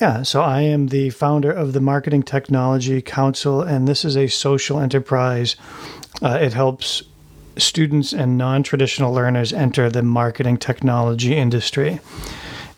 [0.00, 4.28] Yeah, so I am the founder of the Marketing Technology Council, and this is a
[4.28, 5.56] social enterprise.
[6.22, 7.02] Uh, it helps
[7.58, 12.00] students and non traditional learners enter the marketing technology industry.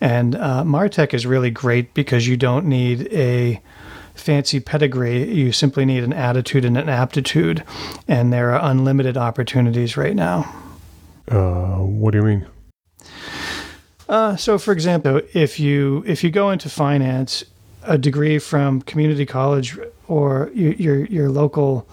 [0.00, 3.60] And uh, Martech is really great because you don't need a
[4.14, 5.30] fancy pedigree.
[5.32, 7.64] You simply need an attitude and an aptitude.
[8.08, 10.52] And there are unlimited opportunities right now.
[11.28, 12.46] Uh, what do you mean?
[14.08, 17.44] Uh, so, for example, if you if you go into finance,
[17.82, 21.88] a degree from community college or your your, your local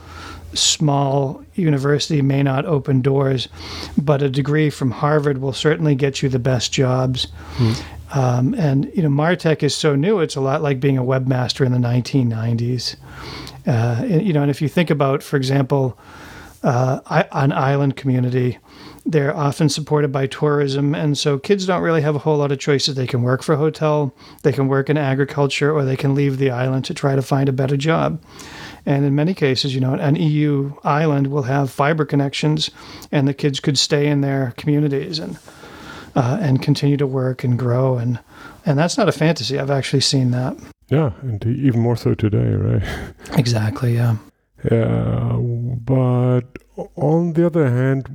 [0.53, 3.47] small university may not open doors,
[3.97, 7.27] but a degree from Harvard will certainly get you the best jobs.
[8.13, 11.65] Um, and you know, Martech is so new; it's a lot like being a webmaster
[11.65, 12.95] in the 1990s.
[13.65, 15.97] Uh, and, you know, and if you think about, for example,
[16.63, 18.57] uh, I- an island community,
[19.05, 22.59] they're often supported by tourism, and so kids don't really have a whole lot of
[22.59, 22.95] choices.
[22.95, 26.37] They can work for a hotel, they can work in agriculture, or they can leave
[26.37, 28.21] the island to try to find a better job.
[28.87, 32.71] And in many cases, you know, an EU island will have fiber connections,
[33.11, 35.37] and the kids could stay in their communities and
[36.15, 37.97] uh, and continue to work and grow.
[37.97, 38.19] And
[38.65, 39.59] and that's not a fantasy.
[39.59, 40.55] I've actually seen that.
[40.89, 42.83] Yeah, and even more so today, right?
[43.37, 43.93] Exactly.
[43.95, 44.15] Yeah.
[44.71, 45.37] Yeah,
[45.85, 46.43] but
[46.95, 48.07] on the other hand,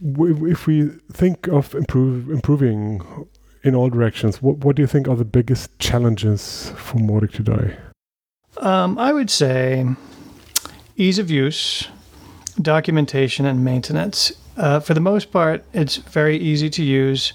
[0.00, 3.02] w- if we think of improve, improving
[3.64, 7.76] in all directions, what, what do you think are the biggest challenges for Mautic today?
[8.58, 9.86] Um, I would say
[10.96, 11.88] ease of use,
[12.60, 14.32] documentation, and maintenance.
[14.56, 17.32] Uh, for the most part, it's very easy to use.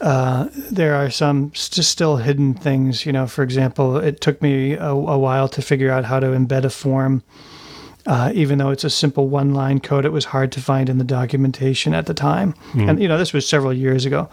[0.00, 3.04] Uh, there are some st- still hidden things.
[3.04, 6.28] You know, for example, it took me a, a while to figure out how to
[6.28, 7.22] embed a form.
[8.06, 10.98] Uh, even though it's a simple one line code, it was hard to find in
[10.98, 12.54] the documentation at the time.
[12.88, 14.28] And, you know, this was several years ago.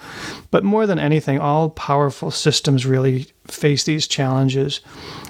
[0.52, 4.80] But more than anything, all powerful systems really face these challenges.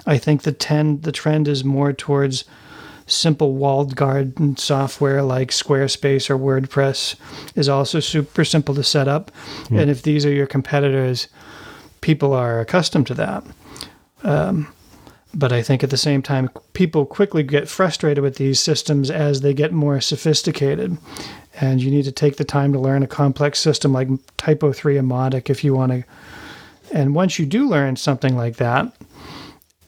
[0.06, 2.43] I think the, tend, the trend is more towards
[3.06, 7.15] simple walled garden software like Squarespace or WordPress
[7.56, 9.32] is also super simple to set up.
[9.79, 11.27] And if these are your competitors,
[12.01, 13.43] people are accustomed to that.
[14.23, 14.67] Um,
[15.34, 19.41] but I think at the same time, people quickly get frustrated with these systems as
[19.41, 20.98] they get more sophisticated.
[21.60, 24.98] And you need to take the time to learn a complex system like Typo 3
[24.98, 26.04] and Modic if you want to.
[26.91, 28.93] And once you do learn something like that,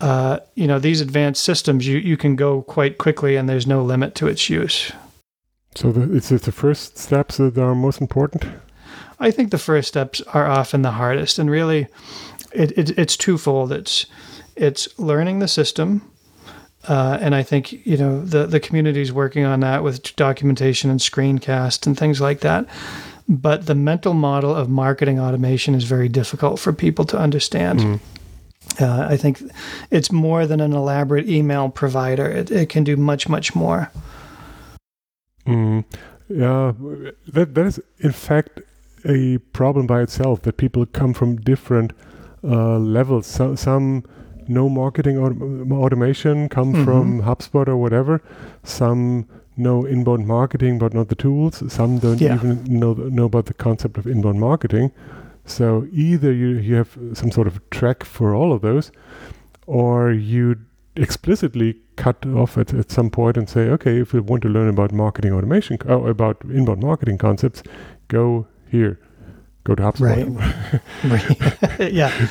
[0.02, 3.84] uh, you know, these advanced systems, you, you can go quite quickly and there's no
[3.84, 4.92] limit to its use.
[5.76, 8.46] So the, it's, it's the first steps that are most important.
[9.20, 11.88] I think the first steps are often the hardest, and really,
[12.52, 13.72] it, it it's twofold.
[13.72, 14.06] It's
[14.56, 16.02] it's learning the system,
[16.88, 20.90] uh, and I think you know the the community is working on that with documentation
[20.90, 22.66] and screencast and things like that.
[23.28, 28.00] But the mental model of marketing automation is very difficult for people to understand.
[28.80, 29.42] Uh, I think
[29.90, 32.30] it's more than an elaborate email provider.
[32.30, 33.92] It, it can do much, much more.
[35.46, 35.86] Mm,
[36.28, 36.74] yeah,
[37.28, 38.60] that that is in fact
[39.06, 40.42] a problem by itself.
[40.42, 41.94] That people come from different
[42.44, 43.28] uh, levels.
[43.28, 44.04] So, some
[44.48, 46.84] know marketing autom- automation, come Mhm.
[46.86, 48.22] from HubSpot or whatever.
[48.64, 49.26] Some
[49.58, 51.64] know inbound marketing, but not the tools.
[51.72, 52.36] Some don't Yeah.
[52.36, 54.92] even know know about the concept of inbound marketing.
[55.46, 58.92] So either you you have some sort of track for all of those,
[59.68, 60.56] or you
[60.98, 64.70] explicitly cut off at, at some point and say, okay, if you want to learn
[64.70, 67.62] about marketing automation, oh, about inbound marketing concepts,
[68.08, 68.98] go here.
[69.66, 70.40] Go to HubSpot.
[71.04, 71.80] Right.
[71.94, 72.28] yeah,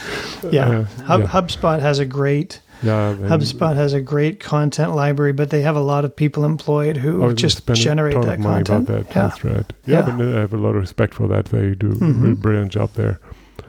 [0.50, 0.68] yeah.
[0.68, 1.26] Uh, Hub, yeah.
[1.26, 5.80] HubSpot has a great Yeah, HubSpot has a great content library, but they have a
[5.80, 8.86] lot of people employed who just a generate that content.
[8.86, 9.06] That.
[9.06, 9.12] Yeah.
[9.12, 9.72] That's right.
[9.84, 10.16] Yeah, Yeah.
[10.16, 11.46] but I have a lot of respect for that.
[11.46, 12.36] They do a Mhm.
[12.40, 13.20] brilliant job there.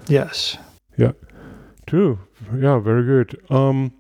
[0.08, 0.58] Yes.
[0.98, 1.12] Yeah.
[1.88, 2.20] True.
[2.58, 3.38] Yeah, very good.
[3.50, 3.92] Um,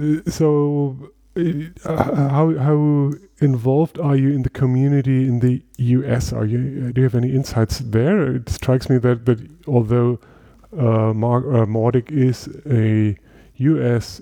[0.00, 0.96] uh, so,
[1.36, 3.12] uh, how how
[3.44, 6.32] involved are you in the community in the U.S.?
[6.32, 8.36] Are you uh, do you have any insights there?
[8.36, 10.18] It strikes me that that although
[10.76, 13.16] uh, Mar- uh, is a
[13.56, 14.20] U.S.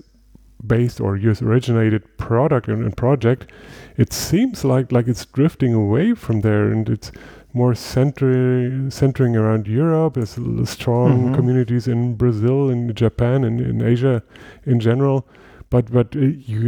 [0.65, 1.41] based or U.S.
[1.41, 3.51] originated product and, and project,
[3.97, 7.11] it seems like like it's drifting away from there, and it's
[7.53, 10.13] more centri- centering around Europe.
[10.15, 10.37] There's
[10.69, 11.35] strong Mhm.
[11.35, 14.21] communities in Brazil, in Japan, and in Asia
[14.65, 15.25] in general.
[15.69, 16.19] But but uh,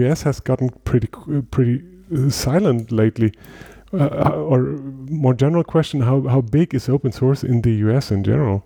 [0.02, 1.08] US has gotten pretty
[1.52, 1.95] pretty uh,
[2.30, 3.34] silent lately.
[3.94, 4.60] Uh, uh, or
[5.10, 8.64] more general question: How how big is open source in the US in general?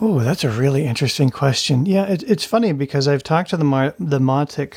[0.00, 1.86] Oh, that's a really interesting question.
[1.86, 4.74] Yeah, it, it's funny because I've talked to the Mar- the Mautic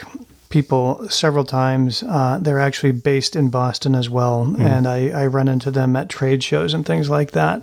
[0.49, 2.03] people several times.
[2.03, 4.59] Uh, they're actually based in Boston as well, Mhm.
[4.59, 7.61] and I, I run into them at trade shows and things like that.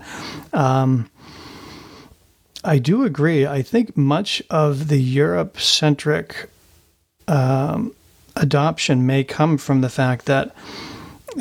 [0.52, 1.08] Um,
[2.64, 3.46] I do agree.
[3.46, 6.48] I think much of the Europe centric
[7.28, 7.92] um,
[8.36, 10.54] adoption may come from the fact that.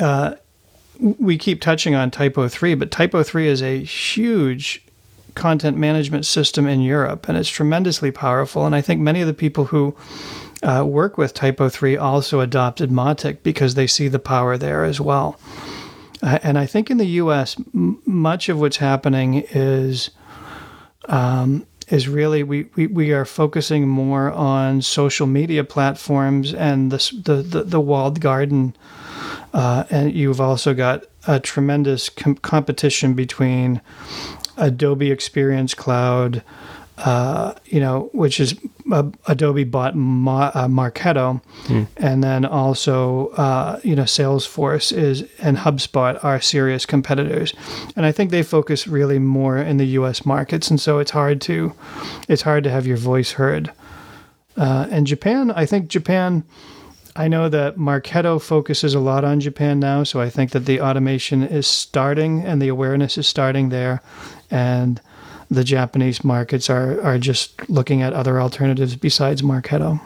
[0.00, 0.34] Uh,
[1.02, 4.84] we keep touching on Typo 3, but Typo 3 is a huge
[5.34, 8.66] content management system in Europe, and it's tremendously powerful.
[8.66, 9.96] And I think many of the people who
[10.62, 15.00] uh, work with Typo 3 also adopted Mautic because they see the power there as
[15.00, 15.38] well.
[16.22, 20.10] Uh, and I think in the U.S., m- much of what's happening is
[21.08, 27.20] um, is really we, we, we are focusing more on social media platforms and the
[27.24, 28.74] the the, the walled garden.
[29.52, 33.82] Uh, and you've also got a tremendous com- competition between
[34.56, 36.42] Adobe Experience Cloud,
[37.04, 38.54] uh, you know, which is
[38.92, 41.82] uh, Adobe bought Ma- uh, Marketo, Hmm.
[41.96, 47.54] and then also uh, you know Salesforce is and HubSpot are serious competitors,
[47.96, 50.24] and I think they focus really more in the U.S.
[50.24, 51.72] markets, and so it's hard to
[52.28, 53.70] it's hard to have your voice heard.
[54.56, 56.44] Uh, and Japan, I think Japan.
[57.14, 60.80] I know that Marketo focuses a lot on Japan now, so I think that the
[60.80, 64.00] automation is starting and the awareness is starting there,
[64.50, 64.98] and
[65.54, 70.00] the Japanese markets are are just looking at other alternatives besides Marketo.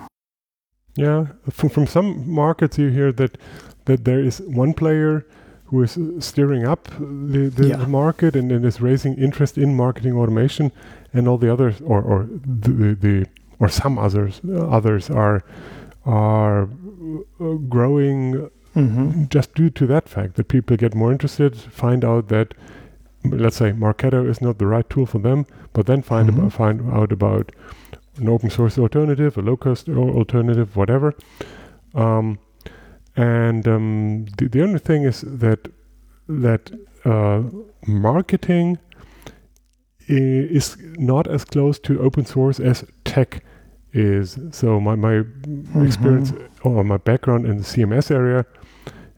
[0.96, 3.38] Yeah, from, from some markets you hear that
[3.84, 5.24] that there is one player
[5.70, 7.76] who is steering up the, the, Yeah.
[7.76, 10.70] the market and, and is raising interest in marketing automation,
[11.12, 12.26] and all the others, or or
[12.64, 13.26] the, the,
[13.58, 14.40] or some others
[14.78, 15.42] others are
[16.04, 16.62] are
[17.40, 19.24] uh, growing Mm-hmm.
[19.30, 22.52] just due to that fact that people get more interested, find out that
[23.30, 26.38] let's say Marketo is not the right tool for them, but then find Mhm.
[26.38, 27.52] about, find out about
[28.18, 31.14] an open source alternative, a low cost alternative, whatever.
[31.94, 32.38] Um,
[33.16, 35.68] and um, the, the only thing is that
[36.28, 36.70] that
[37.04, 37.42] uh,
[37.86, 38.78] marketing
[40.08, 40.12] i-
[40.58, 43.42] is not as close to open source as tech
[43.92, 44.38] is.
[44.50, 45.24] So my my
[45.84, 48.44] experience or my background in the CMS area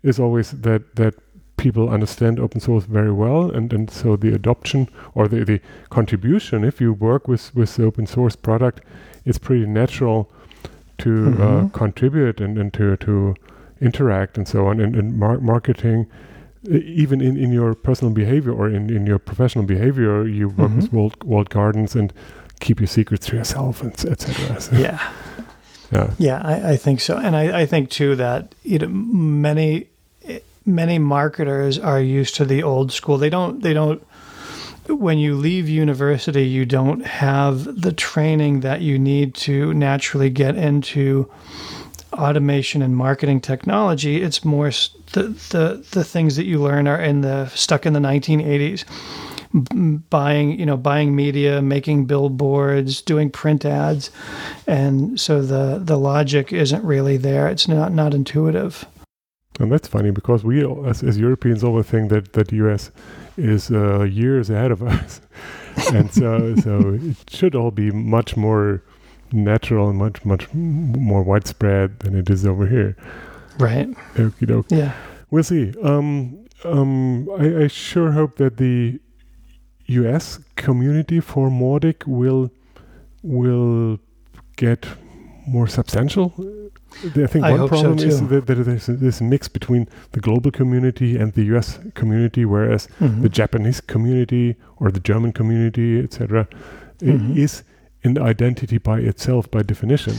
[0.03, 1.15] is always that that
[1.59, 6.65] people understand open source very well and, and so the adoption or the, the contribution
[6.65, 8.81] if you work with with the open source product
[9.27, 10.31] it's pretty natural
[10.99, 11.73] to uh, Mhm.
[11.73, 13.35] contribute and, and to to
[13.81, 16.07] interact and so on and, and mar- marketing
[16.73, 20.89] even in, in your personal behavior or in, in your professional behavior you work with
[20.91, 20.93] Mhm.
[20.93, 22.13] walled, walled gardens and
[22.61, 24.99] keep your secrets to yourself and etc so, Yeah.
[25.93, 29.87] yeah Yeah, I, I think so, and I, I think too that you know many
[30.69, 33.19] many marketers are used to the old school.
[33.19, 34.07] They don't they don't.
[34.87, 40.57] When you leave university, you don't have the training that you need to naturally get
[40.57, 41.31] into
[42.15, 44.23] automation and marketing technology.
[44.23, 44.71] It's more
[45.13, 48.85] the the the things that you learn are in the stuck in the 1980s
[50.11, 54.11] buying you know buying media making billboards doing print ads
[54.67, 58.85] and so the the logic isn't really there it's not not intuitive
[59.59, 62.91] And that's funny because we, as, as Europeans, always think that that US
[63.37, 65.21] is uh, years ahead of us,
[65.93, 68.83] and so so it should all be much more
[69.33, 72.97] natural and much much more widespread than it is over here.
[73.59, 74.67] right Okie doke.
[74.71, 74.93] yeah
[75.31, 75.75] We'll see.
[75.83, 78.99] Um, um, I, I sure hope that the
[79.87, 80.41] U.S.
[80.57, 82.51] community for Mautic will
[83.23, 83.99] will
[84.57, 84.87] get
[85.47, 86.33] more substantial.
[87.05, 90.21] I think I one hope so, problem is that, that there's this mix between the
[90.21, 93.23] global community and the US community, whereas Mhm.
[93.23, 96.49] the Japanese community or the German community, etc.,
[97.01, 97.37] Mhm.
[97.37, 97.63] is
[98.05, 100.15] an identity by itself by definition.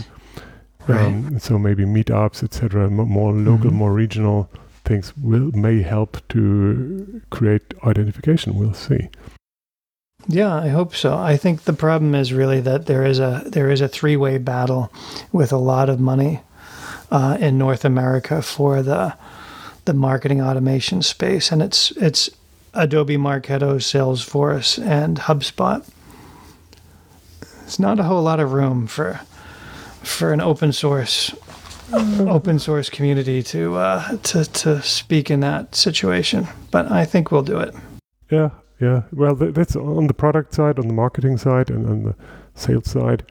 [0.87, 1.05] Right.
[1.05, 3.75] Um, so maybe meetups, etc., m- more local, Mhm.
[3.75, 4.49] more regional
[4.85, 8.55] things will may help to create identification.
[8.55, 9.09] We'll see.
[10.27, 11.17] Yeah, I hope so.
[11.17, 14.37] I think the problem is really that there is a there is a three way
[14.37, 14.91] battle
[15.31, 16.41] with a lot of money
[17.11, 19.15] uh, in North America for the
[19.85, 22.29] the marketing automation space, and it's it's
[22.73, 25.87] Adobe Marketo, Salesforce, and HubSpot.
[27.63, 29.21] It's not a whole lot of room for
[30.03, 31.33] for an open source
[31.91, 37.41] open source community to uh, to to speak in that situation, but I think we'll
[37.41, 37.73] do it.
[38.29, 38.49] Yeah,
[38.79, 39.03] yeah.
[39.11, 42.15] Well, th- that's on the product side, on the marketing side, and on the
[42.53, 43.23] sales side.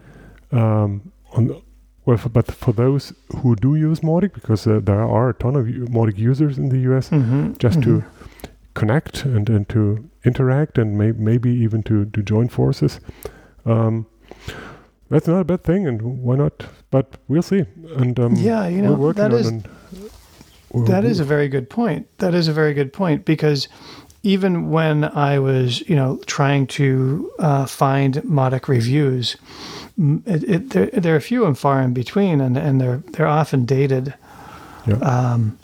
[0.50, 1.62] Um, on the,
[2.08, 5.54] well, for, but for those who do use Mautic, because uh, there are a ton
[5.56, 7.52] of Mautic users in the US, Mm-hmm.
[7.58, 8.02] just to
[8.72, 13.00] connect and, and to interact and may, maybe even to, to join forces.
[13.66, 14.06] Um,
[15.10, 16.64] that's not a bad thing, and why not?
[16.90, 17.64] But we'll see.
[17.96, 19.52] And um, Yeah, you know, that is,
[20.86, 22.06] that is a very good point.
[22.18, 23.68] That is a very good point because
[24.22, 29.36] even when I was, you know, trying to uh, find Modic reviews,
[30.26, 34.14] it, it, they're, they're few and far in between, and, and they're they're often dated.
[34.86, 34.96] Yeah.
[34.98, 35.58] Um,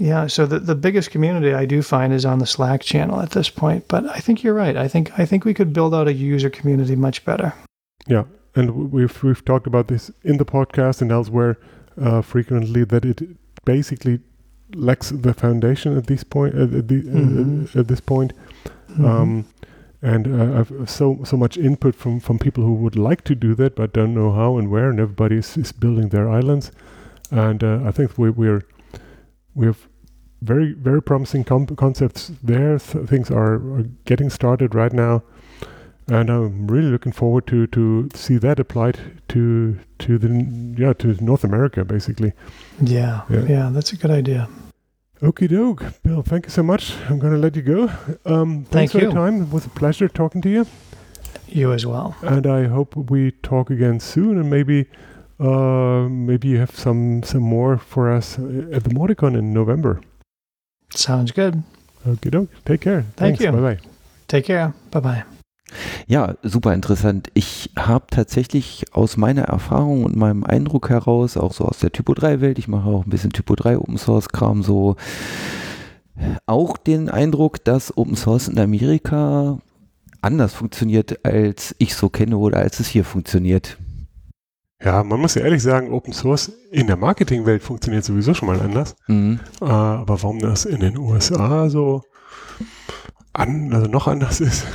[0.00, 3.30] yeah, so the, the biggest community I do find is on the Slack channel at
[3.30, 3.88] this point.
[3.88, 4.76] But I think you're right.
[4.76, 7.52] I think I think we could build out a user community much better.
[8.06, 8.24] Yeah,
[8.54, 11.56] and we've we've talked about this in the podcast and elsewhere
[12.00, 13.22] uh, frequently that it
[13.64, 14.20] basically
[14.74, 16.54] lacks the foundation at this point.
[16.54, 17.74] At, at, the, Mhm.
[17.74, 18.32] at this point,
[18.98, 19.46] um,
[20.02, 23.54] and uh, I've so so much input from from people who would like to do
[23.56, 26.70] that but don't know how and where, and everybody is, is building their islands.
[27.30, 28.62] And uh, I think we, we're
[29.54, 29.88] we have
[30.42, 32.78] very very promising com- concepts there.
[32.78, 35.22] Th- things are, are getting started right now
[36.10, 40.28] and I'm really looking forward to to see that applied to to the
[40.78, 42.32] yeah to North America basically.
[42.80, 43.44] yeah, Yeah.
[43.48, 44.48] yeah, that's a good idea.
[45.22, 46.22] Okie doke, Bill.
[46.22, 46.94] Thank you so much.
[47.08, 47.90] I'm gonna let you go.
[48.24, 49.14] Um, thanks Thank for your you.
[49.16, 49.42] time.
[49.42, 50.66] It was a pleasure talking to you,
[51.48, 52.14] You as well.
[52.22, 54.38] and I hope we talk again soon.
[54.38, 54.86] And maybe
[55.40, 60.00] uh, maybe you have some some more for us at the Modicon in November.
[60.94, 61.62] Sounds good.
[62.06, 62.50] Okie doke.
[62.64, 63.02] Take care.
[63.16, 63.40] Thank Thanks.
[63.40, 63.50] you.
[63.52, 63.78] Bye bye.
[64.28, 64.72] Take care.
[64.92, 65.37] Bye bye.
[66.08, 67.28] Ja, super interessant.
[67.34, 72.14] Ich habe tatsächlich aus meiner Erfahrung und meinem Eindruck heraus, auch so aus der Typo
[72.14, 74.96] 3 Welt, ich mache auch ein bisschen Typo 3 Open Source Kram, so
[76.46, 79.58] auch den Eindruck, dass Open Source in Amerika
[80.22, 83.76] anders funktioniert, als ich so kenne oder als es hier funktioniert.
[84.82, 88.60] Ja, man muss ja ehrlich sagen, Open Source in der Marketingwelt funktioniert sowieso schon mal
[88.60, 88.96] anders.
[89.08, 89.40] Mhm.
[89.60, 92.02] Äh, aber warum das in den USA so
[93.38, 94.66] an, also noch anders ist.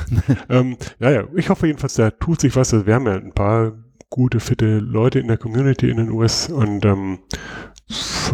[0.50, 2.74] ähm, naja, ich hoffe jedenfalls, da tut sich was.
[2.74, 3.74] Also wir haben ja ein paar
[4.10, 7.20] gute, fitte Leute in der Community in den US und ähm,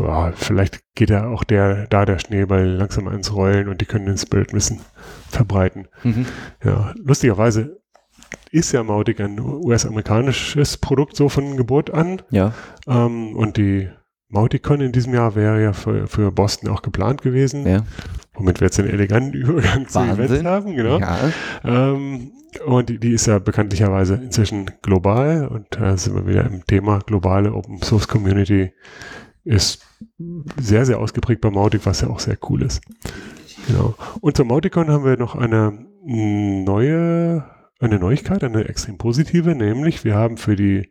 [0.01, 4.05] ja, vielleicht geht ja auch der, da der Schneeball langsam ins Rollen und die können
[4.05, 4.79] den Spirit ein bisschen
[5.29, 5.87] verbreiten.
[6.03, 6.25] Mhm.
[6.63, 7.79] Ja, lustigerweise
[8.51, 12.21] ist ja Mautic ein US-amerikanisches Produkt so von Geburt an.
[12.29, 12.53] Ja,
[12.87, 13.89] Ähm, und die
[14.27, 17.65] Mauticon in diesem Jahr wäre ja für, für Boston auch geplant gewesen.
[17.67, 17.83] ja.
[18.39, 19.99] Womit wir jetzt einen eleganten Übergang zu.
[19.99, 20.99] Events haben, genau.
[20.99, 21.17] Ja,
[21.63, 22.31] Ähm,
[22.65, 26.99] und die, die ist ja bekanntlicherweise inzwischen global und da sind wir wieder im Thema
[26.99, 28.71] globale Open Source Community
[29.43, 29.85] ist
[30.57, 32.81] sehr, sehr ausgeprägt bei Mautic, was ja auch sehr cool ist.
[33.67, 33.95] Genau.
[34.21, 37.43] Und zur Mauticon haben wir noch eine neue,
[37.79, 40.89] eine Neuigkeit, eine extrem positive, nämlich wir haben für die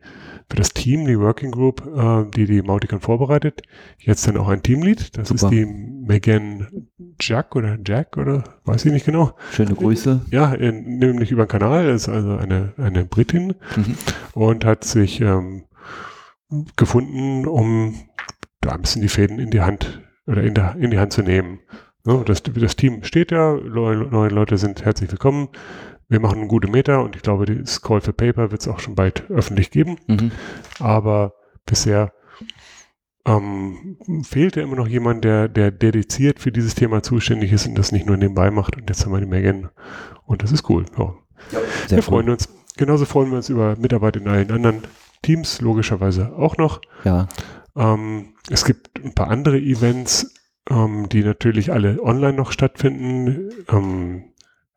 [0.49, 3.61] für das Team, die Working Group, äh, die die Mauticon vorbereitet,
[3.99, 5.15] jetzt dann auch ein Teamlead.
[5.15, 5.43] Das Super.
[5.43, 6.87] ist die Megan
[7.21, 9.35] Jack oder Jack oder weiß ich nicht genau.
[9.51, 10.21] schöne Grüße.
[10.31, 13.95] Ja, in, nämlich über den Kanal, ist also eine, eine Britin Mhm.
[14.33, 15.65] und hat sich ähm,
[16.75, 17.93] gefunden, um
[18.61, 21.21] da ein bisschen die Fäden in die Hand oder in, der, in die Hand zu
[21.21, 21.59] nehmen.
[22.05, 25.49] Ne, das, das Team steht ja, neue Leute sind herzlich willkommen.
[26.09, 28.79] Wir machen eine gute Meta und ich glaube, das Call for Paper wird es auch
[28.79, 29.97] schon bald öffentlich geben.
[30.07, 30.31] Mhm.
[30.79, 31.35] Aber
[31.65, 32.11] bisher
[33.25, 37.91] ähm, fehlte immer noch jemand, der, der dediziert für dieses Thema zuständig ist und das
[37.91, 38.75] nicht nur nebenbei macht.
[38.75, 39.69] Und jetzt haben wir die Megan
[40.25, 40.85] und das ist cool.
[40.97, 41.13] Ja.
[41.87, 42.01] Sehr wir cool.
[42.03, 42.49] freuen uns.
[42.75, 44.81] Genauso freuen wir uns über Mitarbeit in allen anderen
[45.21, 46.81] Teams, logischerweise auch noch.
[47.03, 47.27] Ja,
[47.75, 50.33] Ähm, es gibt ein paar andere Events,
[50.69, 53.51] ähm, die natürlich alle online noch stattfinden.
[53.69, 54.28] Ähm,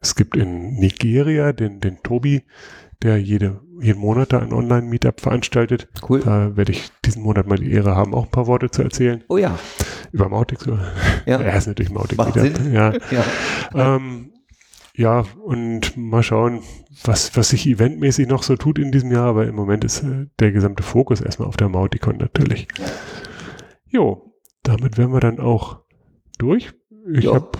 [0.02, 2.42] es gibt in Nigeria den, den Tobi,
[3.02, 5.88] der jede, jeden Monat da ein Online-Meetup veranstaltet.
[6.08, 6.20] Cool.
[6.20, 9.24] Da werde ich diesen Monat mal die Ehre haben, auch ein paar Worte zu erzählen.
[9.28, 9.58] Oh ja.
[10.10, 10.78] Über Mautic so.
[11.24, 11.40] Ja.
[11.40, 12.56] Er ist natürlich Mautic Macht Meetup.
[12.56, 12.72] Sinn.
[12.72, 12.92] Ja.
[13.10, 13.96] Ja.
[13.96, 14.32] Ähm,
[14.94, 16.62] ja, und mal schauen,
[17.04, 20.26] was, was sich eventmäßig noch so tut in diesem Jahr, aber im Moment ist äh,
[20.38, 22.68] der gesamte Fokus erstmal auf der Mauticon natürlich.
[23.88, 25.80] Jo, damit wären wir dann auch
[26.38, 26.72] durch.
[27.10, 27.52] Ich habe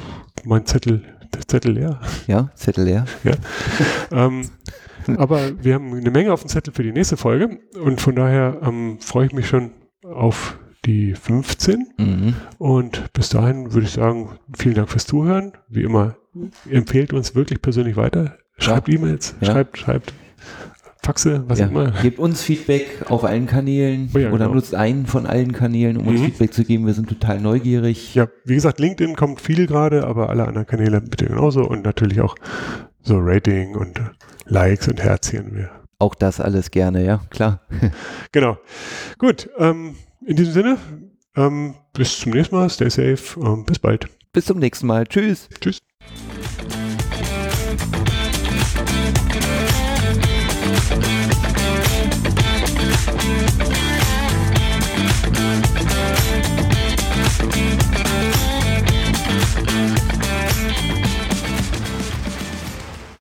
[0.44, 1.04] meinen Zettel,
[1.46, 2.00] Zettel leer.
[2.26, 3.04] Ja, Zettel leer.
[4.12, 4.42] ähm,
[5.16, 8.58] aber wir haben eine Menge auf dem Zettel für die nächste Folge und von daher
[8.62, 9.72] ähm, freue ich mich schon
[10.04, 12.34] auf die 15 Mhm.
[12.58, 15.52] und bis dahin würde ich sagen, vielen Dank fürs Zuhören.
[15.68, 16.16] Wie immer,
[16.70, 18.36] empfehlt uns wirklich persönlich weiter.
[18.58, 19.52] Schreibt E-Mails, Ja.
[19.52, 20.12] schreibt, schreibt
[21.04, 21.66] Faxe, was Ja.
[21.66, 21.90] immer.
[22.02, 24.54] Gebt uns Feedback auf allen Kanälen Oh ja, oder genau.
[24.54, 26.24] nutzt einen von allen Kanälen, um uns Mhm.
[26.26, 26.86] Feedback zu geben.
[26.86, 28.14] Wir sind total neugierig.
[28.14, 32.20] Ja, wie gesagt, LinkedIn kommt viel gerade, aber alle anderen Kanäle bitte genauso und natürlich
[32.20, 32.36] auch
[33.02, 34.00] so Rating und
[34.46, 35.56] Likes und Herzchen.
[35.56, 37.60] Wir Auch das alles gerne, ja, klar.
[38.32, 38.58] Genau.
[39.18, 40.78] Gut, ähm, in diesem Sinne,
[41.36, 44.06] ähm, bis zum nächsten Mal, stay safe, ähm, bis bald.
[44.32, 45.06] Bis zum nächsten Mal.
[45.06, 45.48] Tschüss.
[45.60, 45.78] Tschüss.